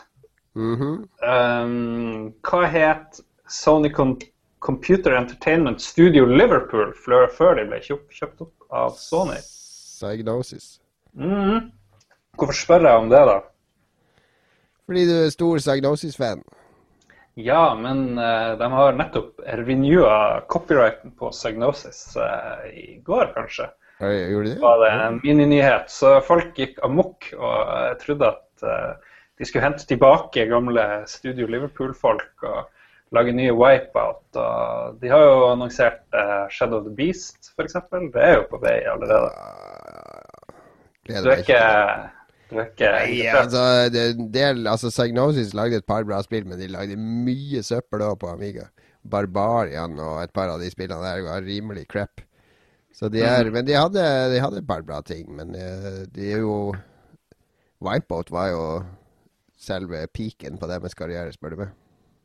[0.55, 0.93] Mhm.
[1.25, 3.19] Um, hva het
[3.51, 4.15] Sony Com
[4.61, 9.39] Computer Entertainment Studio Liverpool før, de ble kjøpt, kjøpt opp av Sony?
[9.41, 10.79] Psygnosis.
[11.17, 11.71] -hmm.
[12.37, 13.41] Hvorfor spør jeg om det, da?
[14.91, 16.41] Fordi du stor Psygnosis-fan.
[17.39, 23.69] Ja, men uh, de har nettopp renewa copyrighten på Psygnosis uh, i går, kanskje.
[24.03, 24.59] Oi, Gjorde de det?
[24.59, 25.87] var det en mininyhet.
[25.87, 31.47] Så folk gikk amok og uh, trodde at eh, de skulle hente tilbake gamle Studio
[31.47, 32.67] Liverpool-folk og
[33.15, 34.27] lage nye Wipeout.
[34.35, 36.03] Og de har jo annonsert
[36.51, 37.79] Shadow of the Beast, f.eks.
[38.11, 39.31] Det er jo på vei allerede.
[41.07, 42.09] Gleder Du er ikke, du er
[42.59, 46.97] ikke Nei, altså, det, del, altså Psygnosis lagde et par bra spill, men de lagde
[46.99, 48.67] mye søppel òg på Amiga.
[49.01, 52.21] Barbarian og et par av de spillene der var rimelig crap.
[52.93, 55.29] Så de er, Men de hadde, de hadde et par bra ting.
[55.33, 56.73] Men eh, de er jo
[57.81, 58.65] Wipeout var jo
[59.57, 61.71] selve peaken på deres karriere, spør du meg.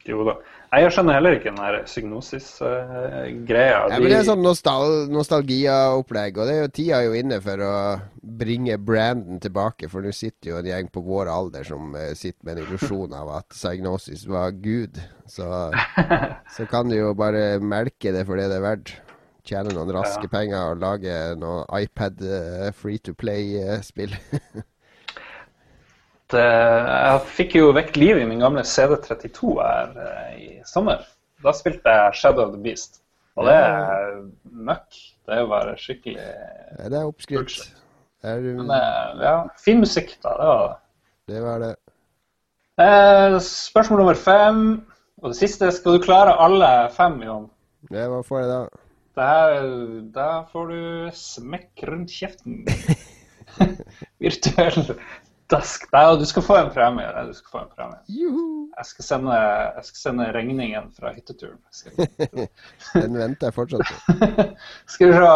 [0.07, 0.37] Jo da.
[0.77, 3.79] Jeg skjønner heller ikke den der psygnosis-greia.
[3.89, 7.39] Ja, men det er sånn nostal nostalgia-opplegg, og det er jo tida er jo inne
[7.45, 7.73] for å
[8.21, 9.89] bringe branden tilbake.
[9.93, 13.17] For nå sitter jo en gjeng på vår alder som uh, sitter med en illusjon
[13.17, 15.01] av at Psygnosis var Gud.
[15.31, 15.47] Så,
[16.57, 18.95] så kan du jo bare melke det for det det er verdt.
[19.47, 20.33] Tjene noen raske ja.
[20.33, 24.13] penger og lage noe iPad uh, free to play-spill.
[26.35, 31.05] Uh, jeg fikk jo vekk livet i min gamle CD32 her uh, i sommer.
[31.45, 33.01] Da spilte jeg Shadow of the Beast.
[33.37, 34.99] Og det er møkk.
[35.27, 37.59] Det er jo bare skikkelig ja, Det er oppskrytt.
[38.27, 38.41] Er.
[38.43, 40.35] Men, uh, ja, fin musikk, da.
[40.35, 40.79] Det var det.
[41.31, 41.75] Det var det.
[42.77, 44.65] Uh, spørsmål nummer fem.
[45.23, 45.71] Og det siste.
[45.73, 47.47] Skal du klare alle fem, Jon?
[47.93, 48.63] Ja, hva får jeg da?
[49.17, 49.69] Der,
[50.13, 50.81] da får du
[51.17, 52.65] smekk rundt kjeften.
[54.23, 54.97] Virtuell
[55.51, 55.85] Dask.
[55.93, 57.07] og du skal få en premie.
[57.27, 58.01] Du skal få en premie.
[58.77, 59.37] Jeg skal, sende,
[59.77, 61.61] jeg skal sende regningen fra hytteturen.
[63.03, 64.49] Den venter jeg fortsatt på.
[64.95, 65.31] skal vi se.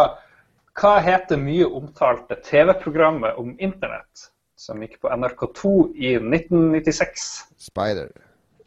[0.81, 4.27] Hva heter mye omtalte TV-programmet om internett
[4.59, 7.25] som gikk på NRK2 i 1996?
[7.59, 8.11] Spider.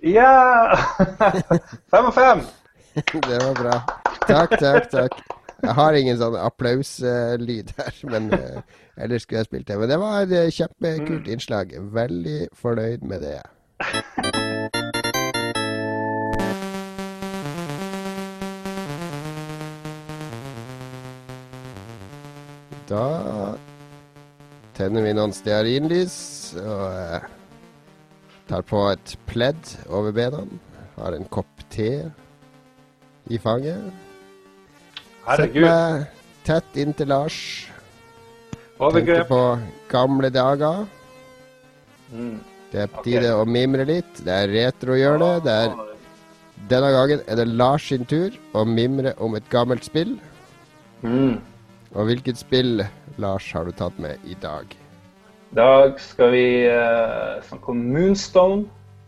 [0.04, 0.76] Ja!
[1.92, 2.44] Fem og fem.
[2.94, 3.78] Det var bra.
[4.28, 5.43] Takk, takk, takk.
[5.62, 8.60] Jeg har ingen sånn applauslyd her, men uh,
[8.96, 9.78] ellers skulle jeg spilt det.
[9.80, 11.76] Men det var et kjempekult innslag.
[11.94, 13.40] Veldig fornøyd med det.
[22.84, 23.54] Da
[24.76, 26.16] tenner vi noen stearinlys
[26.60, 27.24] og uh,
[28.50, 30.42] tar på et pledd over bena.
[30.98, 31.88] Har en kopp te
[33.32, 34.13] i fanget.
[35.24, 35.64] Herregud.
[35.64, 36.10] Sett meg
[36.44, 37.38] tett inntil Lars.
[38.78, 39.06] Overgrep.
[39.06, 39.58] Tenkte på
[39.88, 40.84] gamle dager.
[42.12, 42.36] Mm.
[42.72, 43.40] Det er på tide okay.
[43.40, 44.20] å mimre litt.
[44.26, 45.34] Det er retro å gjøre det.
[45.46, 45.74] det er,
[46.68, 50.16] denne gangen er det Lars sin tur å mimre om et gammelt spill.
[51.04, 51.38] Mm.
[51.94, 52.82] Og hvilket spill,
[53.22, 54.68] Lars, har du tatt med i dag?
[55.54, 58.64] I dag skal vi uh, snakke om Moonstone.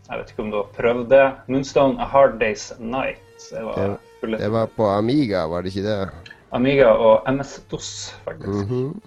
[0.07, 1.25] Jeg vet ikke om du har prøvd det.
[1.51, 3.21] Moonstone A Hard Day's Night.
[3.51, 6.09] Det var det var på Amiga, var det ikke det?
[6.49, 8.47] Amiga og MS-DOS, faktisk.
[8.47, 8.99] Mm -hmm.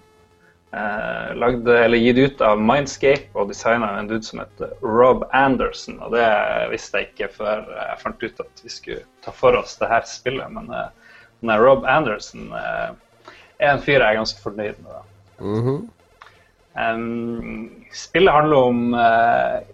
[0.72, 6.00] eh, lagde, eller Gitt ut av Mindscape og designa en dude som heter Rob Anderson.
[6.00, 6.28] Og det
[6.70, 10.02] visste jeg ikke før jeg fant ut at vi skulle ta for oss det her
[10.04, 10.52] spillet.
[10.52, 12.90] Men eh, Rob Anderson eh,
[13.58, 14.92] er en fyr jeg er ganske fornøyd med.
[15.40, 15.88] Mm -hmm.
[16.94, 18.94] um, spillet handler om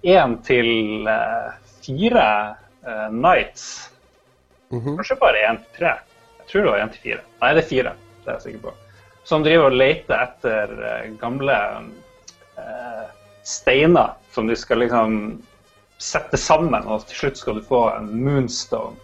[0.04, 2.54] én uh, til uh, fire
[3.10, 3.90] nights
[4.70, 4.96] Mm -hmm.
[4.96, 5.94] Kanskje bare én til tre.
[6.38, 7.20] Jeg tror det var én til fire.
[7.40, 7.92] Nei, det er fire.
[8.24, 8.72] Det er jeg sikker på.
[9.24, 11.56] Som driver og leter etter uh, gamle
[12.58, 13.06] eh,
[13.42, 15.42] steiner som de skal liksom
[15.98, 18.96] sette sammen, og til slutt skal du få en moonstone.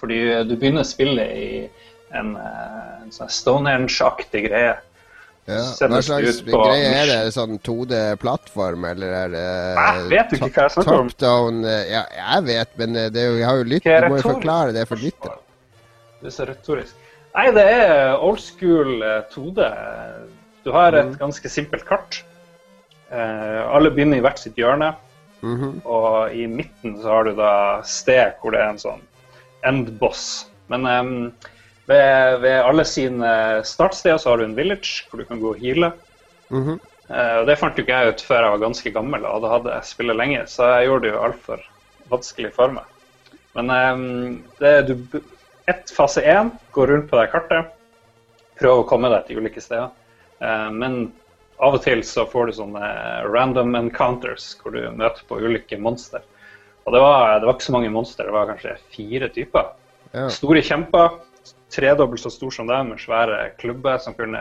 [0.00, 1.70] Fordi du begynner spillet i
[2.14, 4.74] en, uh, en sånn Stonehenge-aktig greie.
[5.50, 5.62] Ja.
[5.90, 7.16] Hva slags greie er det?
[7.34, 11.08] Sånn 2D-plattform, eller er det Jeg vet ikke hva jeg snakker om?
[11.10, 14.06] Top down eh, Ja, jeg vet, men det er jo, jeg har jo lytt, du
[14.12, 15.40] må jo forklare det for lytterne.
[16.22, 17.08] Det er så retorisk.
[17.32, 19.66] Nei, det er old school 2D.
[19.66, 20.20] Eh,
[20.62, 21.18] du har et mm.
[21.18, 22.22] ganske simpelt kart.
[23.12, 24.94] alle begynner i hvert sitt hjørne.
[25.42, 25.86] Mm -hmm.
[25.86, 29.02] Og i midten så har du da sted hvor det er en sånn
[29.66, 30.46] endboss.
[30.66, 31.32] Men um,
[31.92, 33.32] ved, ved, alle sine
[33.68, 35.92] startsteder så har du en village hvor du kan gå og heale.
[36.48, 36.78] Mm -hmm.
[37.10, 39.80] uh, og Det fant jo ikke jeg ut før jeg var ganske gammel og hadde
[39.84, 41.60] spillet lenge, så jeg gjorde det jo altfor
[42.10, 42.84] vanskelig for meg.
[43.54, 45.20] Men um, det du
[45.66, 47.66] ett fase én, gå rundt på det kartet,
[48.60, 49.90] prøv å komme deg til ulike steder.
[50.40, 51.12] Uh, men
[51.62, 52.86] av og til så får du sånne
[53.30, 56.22] random encounters hvor du møter på ulike monster.
[56.84, 59.68] Og det var, det var ikke så mange monster, det var kanskje fire typer.
[60.12, 60.26] Ja.
[60.28, 61.20] Store kjemper
[61.72, 64.40] tredobbelt så stor som deg med svære klubber som kunne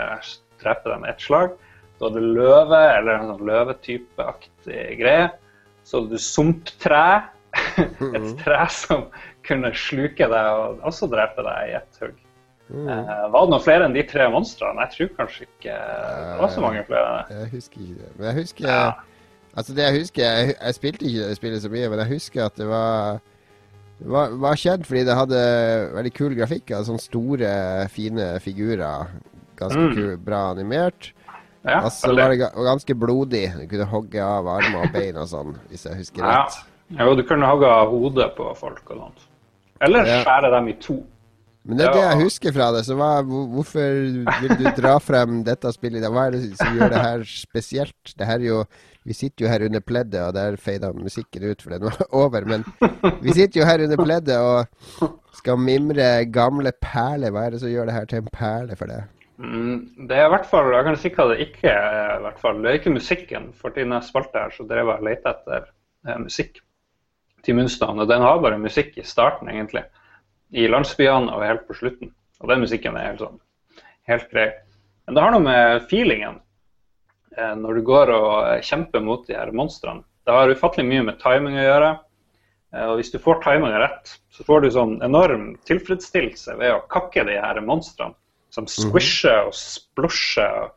[0.61, 1.53] dem med ett slag.
[1.97, 5.29] Du hadde løve, eller en sånn løvetypeaktig greie.
[5.85, 7.05] Så hadde du sumptre.
[7.81, 8.35] Et mm.
[8.39, 9.07] tre som
[9.45, 12.19] kunne sluke deg og også drepe deg i ett hugg.
[12.71, 12.87] Mm.
[12.87, 14.85] Var det noen flere enn de tre monstrene?
[14.85, 17.09] Jeg tror kanskje ikke det var så mange flere.
[17.33, 18.11] Jeg husker ikke det.
[18.15, 18.83] Men jeg husker ja.
[19.51, 22.45] Altså det jeg husker Jeg, jeg spilte ikke det spillet så mye, men jeg husker
[22.45, 23.19] at det var
[24.05, 25.41] var, var kjent fordi det hadde
[25.95, 26.71] veldig kul grafikk.
[26.71, 27.51] Altså sånne store,
[27.93, 29.11] fine figurer.
[29.59, 29.95] Ganske mm.
[29.97, 31.11] kul, bra animert.
[31.61, 33.45] Ja, og så var det ganske blodig.
[33.59, 36.61] Du kunne hogge av armer og bein og sånn, hvis jeg husker rett.
[36.97, 39.27] Ja, du kunne hogge av hodet på folk og sånt.
[39.81, 40.99] Eller skjære dem i to.
[41.61, 42.81] Men det er det jeg husker fra det.
[42.87, 43.97] Så hva, hvorfor
[44.41, 46.07] vil du dra frem dette spillet?
[46.09, 48.15] Hva er det som gjør det her spesielt?
[48.17, 48.63] Det her er jo
[49.05, 52.45] Vi sitter jo her under pleddet, og der feida musikken ut, for den var over.
[52.45, 52.65] Men
[53.23, 55.07] vi sitter jo her under pleddet og
[55.39, 57.33] skal mimre gamle perler.
[57.33, 59.07] Hva er det som gjør det her til en perle for deg?
[59.41, 62.19] Mm, Det er i hvert fall, Jeg kan si hva det ikke er.
[62.19, 62.61] i hvert fall.
[62.61, 63.47] Det er ikke musikken.
[63.57, 65.65] For i jeg spalte her, så drev jeg og lette etter
[66.07, 66.61] eh, musikk
[67.41, 67.97] til Munstad.
[67.97, 69.81] Og den har bare musikk i starten, egentlig.
[70.53, 72.13] I landsbyene og helt på slutten.
[72.41, 73.39] Og den musikken er helt sånn
[74.09, 74.47] helt grei.
[75.07, 76.37] Men det har noe med feelingen
[77.55, 80.03] når du går og eh, kjemper mot de her monstrene.
[80.25, 81.91] Det har ufattelig mye med timing å gjøre.
[82.75, 86.83] Eh, Og hvis du får timinga rett, så får du sånn enorm tilfredsstillelse ved å
[86.91, 88.15] kakke de her monstrene
[88.51, 90.71] som squisher og splosjer.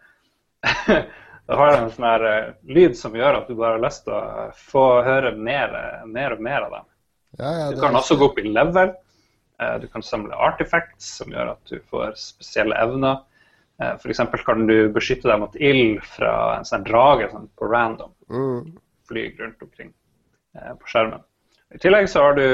[1.44, 4.14] Det har en sånn her eh, lyd som gjør at du bare har lyst til
[4.16, 6.86] å få høre mer, eh, mer og mer av dem.
[7.38, 8.94] Ja, ja, Du kan også gå opp i level.
[9.61, 13.20] Eh, Du kan samle artifacts som gjør at du får spesielle evner.
[13.78, 14.20] F.eks.
[14.46, 18.12] kan du beskytte deg mot ild fra en sånn drage sånn på random.
[18.30, 18.74] mm.
[19.04, 19.90] Flyg rundt omkring
[20.56, 21.24] eh, på skjermen.
[21.74, 22.44] I tillegg så har du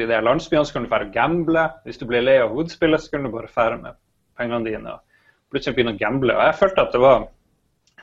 [0.00, 1.64] i de landsbyene så kan du fære og gamble.
[1.84, 3.98] Hvis du blir lei av hovedspillet, så kan du bare fære med
[4.38, 5.02] pengene dine og
[5.50, 6.36] plutselig begynne å gamble.
[6.36, 7.26] Og jeg følte at det var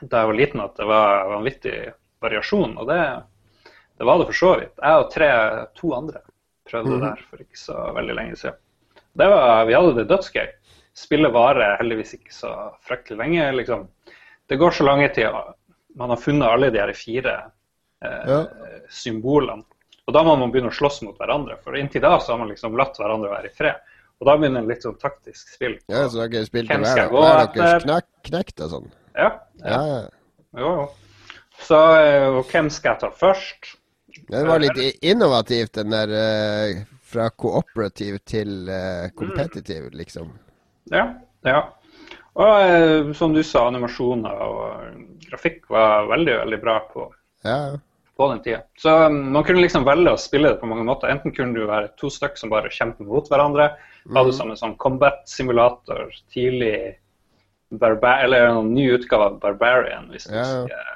[0.00, 1.76] da jeg var liten at det var vanvittig
[2.22, 3.00] variasjon, og det,
[3.98, 4.74] det var det for så vidt.
[4.78, 5.30] Jeg og tre,
[5.78, 6.22] to andre
[6.68, 8.60] prøvde det der for ikke så veldig lenge siden.
[9.18, 10.48] Det var, vi hadde det dødsgøy.
[10.98, 13.52] Spillet varer heldigvis ikke så fryktelig lenge.
[13.60, 13.86] liksom.
[14.48, 15.28] Det går så lange tid
[15.98, 17.34] man har funnet alle de her fire
[18.04, 18.40] eh, Ja.
[18.90, 19.64] symbolene.
[20.08, 22.48] Og da må man begynne å slåss mot hverandre, for inntil da så har man
[22.48, 23.76] liksom latt hverandre være i fred.
[24.18, 25.76] Og da begynner en litt sånn taktisk spill.
[25.88, 28.88] ja, så dere spilte hver, hver deres knak, knekt og sånn?
[29.14, 29.28] Ja,
[29.64, 30.00] Ja, ja.
[30.56, 30.88] jo, jo.
[31.60, 33.74] Så eh, hvem skal jeg ta først?
[34.28, 40.28] Det var litt innovativt, den der eh, fra cooperative til uh, competitive, liksom.
[40.94, 41.04] Ja,
[41.46, 41.60] ja.
[42.38, 47.08] Og eh, som du sa, animasjoner og grafikk var veldig, veldig bra på,
[47.46, 47.58] Ja,
[48.18, 48.60] på den tida.
[48.78, 51.10] Så um, man kunne liksom velge å spille det på mange måter.
[51.12, 53.72] Enten kunne du være to stykker som bare kjemper mot hverandre.
[54.06, 54.16] Mm.
[54.18, 56.96] Hadde som en sånn combat-simulator tidlig
[57.68, 60.62] barba Eller en ny utgave av Barbarian, hvis du Ja, ja.
[60.62, 60.94] husker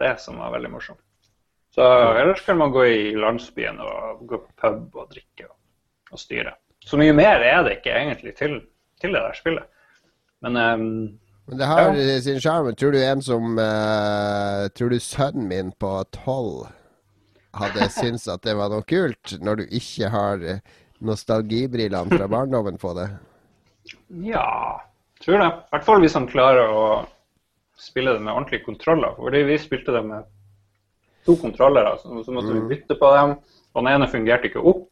[0.00, 1.02] det, som var veldig morsomt.
[1.74, 1.84] Så
[2.16, 5.56] ellers kan man gå i landsbyen og gå på pub og drikke og,
[6.14, 6.54] og styre.
[6.84, 8.60] Så mye mer er det ikke egentlig til,
[9.04, 9.68] til det der spillet.
[10.44, 10.88] Men um,
[11.46, 12.20] Men det har Ja.
[12.24, 12.70] sin sjarm.
[12.74, 16.66] Tror du en som uh, Tror du sønnen min på tolv
[17.54, 20.58] hadde syntes at det var noe kult, når du ikke har eh,
[21.04, 23.08] nostalgibrillene fra barndommen på det?
[24.24, 24.80] Ja,
[25.22, 25.50] tror det.
[25.52, 26.86] I hvert fall hvis han klarer å
[27.78, 29.14] spille det med ordentlige kontroller.
[29.18, 30.26] Fordi vi spilte det med
[31.26, 33.36] to kontrollere, så, så måtte vi bytte på dem.
[33.74, 34.88] Og den ene fungerte ikke opp.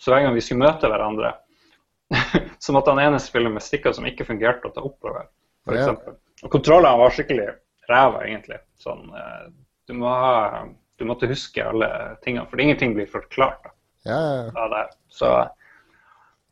[0.00, 1.32] Så hver gang vi skulle møte hverandre,
[2.62, 5.26] så måtte han ene spille med stikker som ikke fungerte å ta oppover,
[5.66, 5.96] for Ja.
[6.42, 7.48] Og kontrollene var skikkelig
[7.90, 8.58] ræva, egentlig.
[8.78, 9.50] Sånn, eh,
[9.86, 10.62] du, må ha,
[10.98, 11.88] du måtte huske alle
[12.22, 13.66] tingene, for ingenting blir forklart.
[13.66, 13.72] da
[14.10, 14.50] Ja, ja.
[14.58, 15.30] av Så,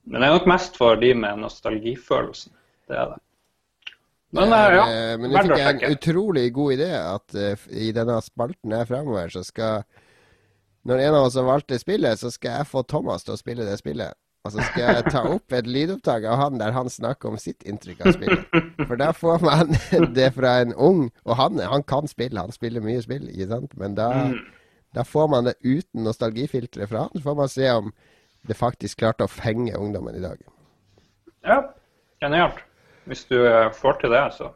[0.05, 2.55] men det er nok mest for de med nostalgifølelsen.
[2.91, 3.21] Det er det.
[4.31, 7.91] Men eh, ja, Eh, Men nå fikk jeg en utrolig god idé at uh, i
[7.95, 9.83] denne spalten her fremover, så skal
[10.87, 13.41] Når en av oss har valgt det spillet, så skal jeg få Thomas til å
[13.41, 14.17] spille det spillet.
[14.45, 17.61] Og så skal jeg ta opp et lydopptak av han der han snakker om sitt
[17.69, 18.55] inntrykk av spillet.
[18.89, 19.75] For da får man
[20.17, 23.77] det fra en ung Og han, han kan spille, han spiller mye spill, ikke sant?
[23.77, 24.39] Men da, Mm.
[24.97, 27.13] da får man det uten nostalgifilteret fra han.
[27.15, 27.93] Så får man se om
[28.49, 30.41] det faktisk klarte å fenge ungdommen i dag.
[31.45, 31.61] Ja,
[32.25, 32.65] genialt.
[33.09, 34.49] Hvis du eh, får til det, så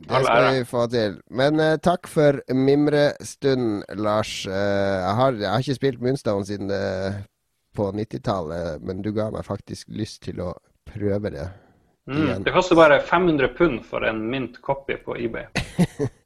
[0.00, 1.18] Det skal vi få til.
[1.30, 4.46] Men uh, takk for mimrestunden, Lars.
[4.46, 7.18] Uh, jeg, har, jeg har ikke spilt Moonstone siden eh,
[7.76, 10.54] på 90-tallet, men du ga meg faktisk lyst til å
[10.90, 11.48] prøve det.
[12.10, 12.42] Mm.
[12.42, 15.46] Det koster bare 500 pund for en mint copy på eBay.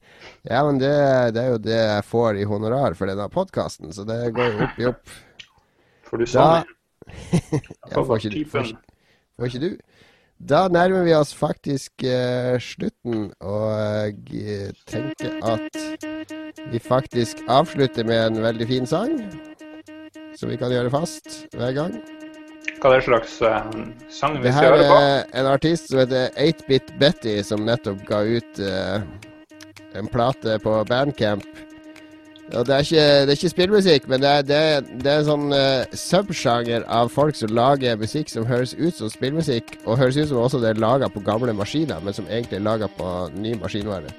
[0.44, 0.92] Ja, men det,
[1.32, 4.66] det er jo det jeg får i honorar for denne podkasten, så det går jo
[4.66, 5.14] opp i opp.
[6.04, 6.34] For du det.
[7.88, 8.74] ja, får, ikke, får,
[9.38, 9.70] får ikke du?
[10.44, 15.80] Da nærmer vi oss faktisk uh, slutten, og jeg tenker at
[16.68, 19.16] vi faktisk avslutter med en veldig fin sang.
[20.38, 21.98] Som vi kan gjøre fast hver gang.
[22.80, 23.60] Hva er det slags uh,
[24.12, 24.96] sang vi Det skal her høre på?
[25.00, 29.04] er en artist som heter 8-Bit Betty, som nettopp ga ut uh,
[29.94, 31.46] en plate på Bandcamp.
[32.52, 34.58] Og det er ikke, det er ikke spillmusikk, men det er, det
[35.00, 39.08] det er en sånn uh, subsjanger av folk som lager musikk som høres ut som
[39.12, 42.60] spillmusikk, og høres ut som også det er laga på gamle maskiner, men som egentlig
[42.60, 44.12] er laga på ny maskinvare.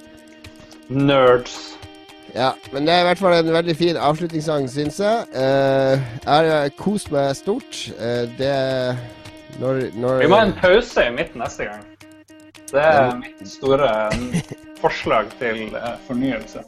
[0.89, 1.75] Nerds.
[2.35, 5.27] Ja, men det er i hvert fall en veldig fin avslutningssang, syns jeg.
[5.31, 7.77] Uh, jeg har kost meg stort.
[7.95, 8.51] Uh, det
[9.61, 11.85] Når, når Vi må ha en pause i midten neste gang.
[12.73, 13.87] Det er mitt store
[14.81, 16.63] forslag til eh, fornyelse.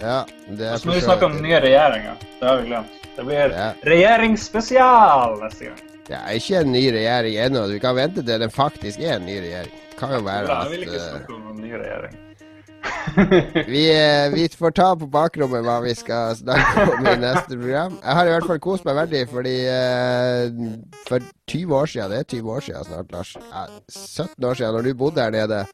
[0.00, 2.14] Ja, det er Og så må vi snakke om nye regjeringa.
[2.40, 2.96] Det har vi glemt.
[3.16, 3.68] Det blir Ja.
[3.84, 5.82] regjeringsspesial neste gang.
[6.08, 7.66] Det er ikke en ny regjering ennå.
[7.68, 9.76] Du kan vente til den faktisk er en ny regjering.
[9.90, 12.16] Det kan jo være Ja, at jeg vil ikke snakke om noen ny regjering.
[13.72, 17.98] vi, eh, vi får ta på bakrommet hva vi skal snakke om i neste program.
[18.00, 20.42] Jeg har i hvert fall kost meg veldig, fordi eh,
[21.08, 23.36] for 20 år siden, det er 20 år siden snart, Lars,
[23.90, 25.64] 17 år siden, når du bodde her nede,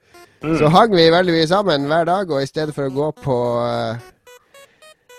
[0.58, 3.38] så hang vi veldig mye sammen hver dag, og i stedet for å gå på
[3.64, 4.08] eh,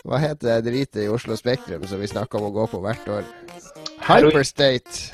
[0.07, 3.09] Hva heter det dritet i Oslo Spektrum som vi snakker om å gå på hvert
[3.19, 3.27] år?
[4.07, 5.11] Hyperstate.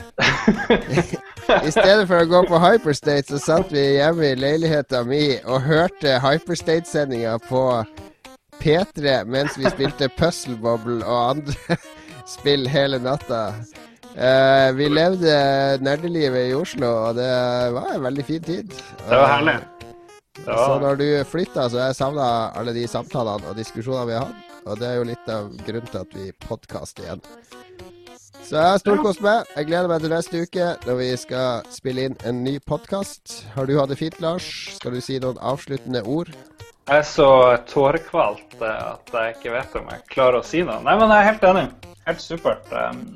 [1.46, 5.66] I stedet for å gå på Hyperstate, så satt vi hjemme i leiligheta mi og
[5.68, 7.62] hørte Hyperstate-sendinga på
[8.62, 11.78] P3 mens vi spilte Puzzle Bobble og andre
[12.36, 13.44] spill hele natta.
[14.16, 15.36] Uh, vi levde
[15.84, 17.30] nerdelivet i Oslo, og det
[17.76, 18.72] var en veldig fin tid.
[19.04, 19.58] Det var herlig.
[20.36, 24.18] Det Så når du flytta, så har jeg savna alle de samtalene og diskusjonene vi
[24.18, 24.56] har hatt.
[24.66, 27.22] Og det er jo litt av grunnen til at vi podkaster igjen.
[28.46, 29.48] Så jeg har storkost meg.
[29.58, 33.40] Jeg gleder meg til neste uke når vi skal spille inn en ny podkast.
[33.56, 34.46] Har du hatt det fint, Lars?
[34.78, 36.30] Skal du si noen avsluttende ord?
[36.86, 37.28] jeg er så
[37.66, 40.78] tårekvalt eh, at jeg ikke vet om jeg klarer å si noe.
[40.86, 41.66] Nei, men jeg er helt enig.
[42.06, 42.70] Helt supert.
[42.70, 43.08] Um,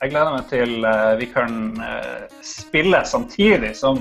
[0.00, 4.00] Jeg gleder meg til eh, vi kan eh, spille samtidig som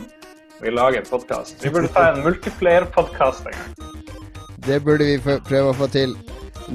[0.63, 1.59] vi lager podkast.
[1.59, 3.73] Vi burde ta en multiplayer-podkast en gang.
[4.63, 6.15] Det burde vi prøve å få til.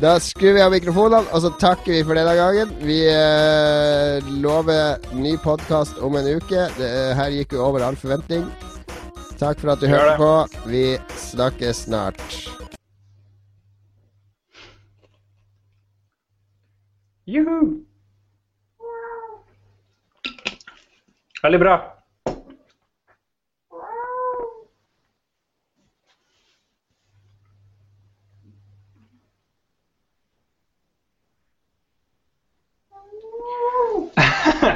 [0.00, 2.72] Da skrur vi av mikrofonene, og så takker vi for denne gangen.
[2.82, 6.66] Vi eh, lover ny podkast om en uke.
[6.74, 8.42] Det her gikk jo over all forventning.
[9.38, 10.32] Takk for at du hørte på.
[10.66, 10.84] Vi
[11.22, 12.26] snakkes snart.
[17.30, 17.86] Juhu!
[21.44, 21.93] Veldig bra.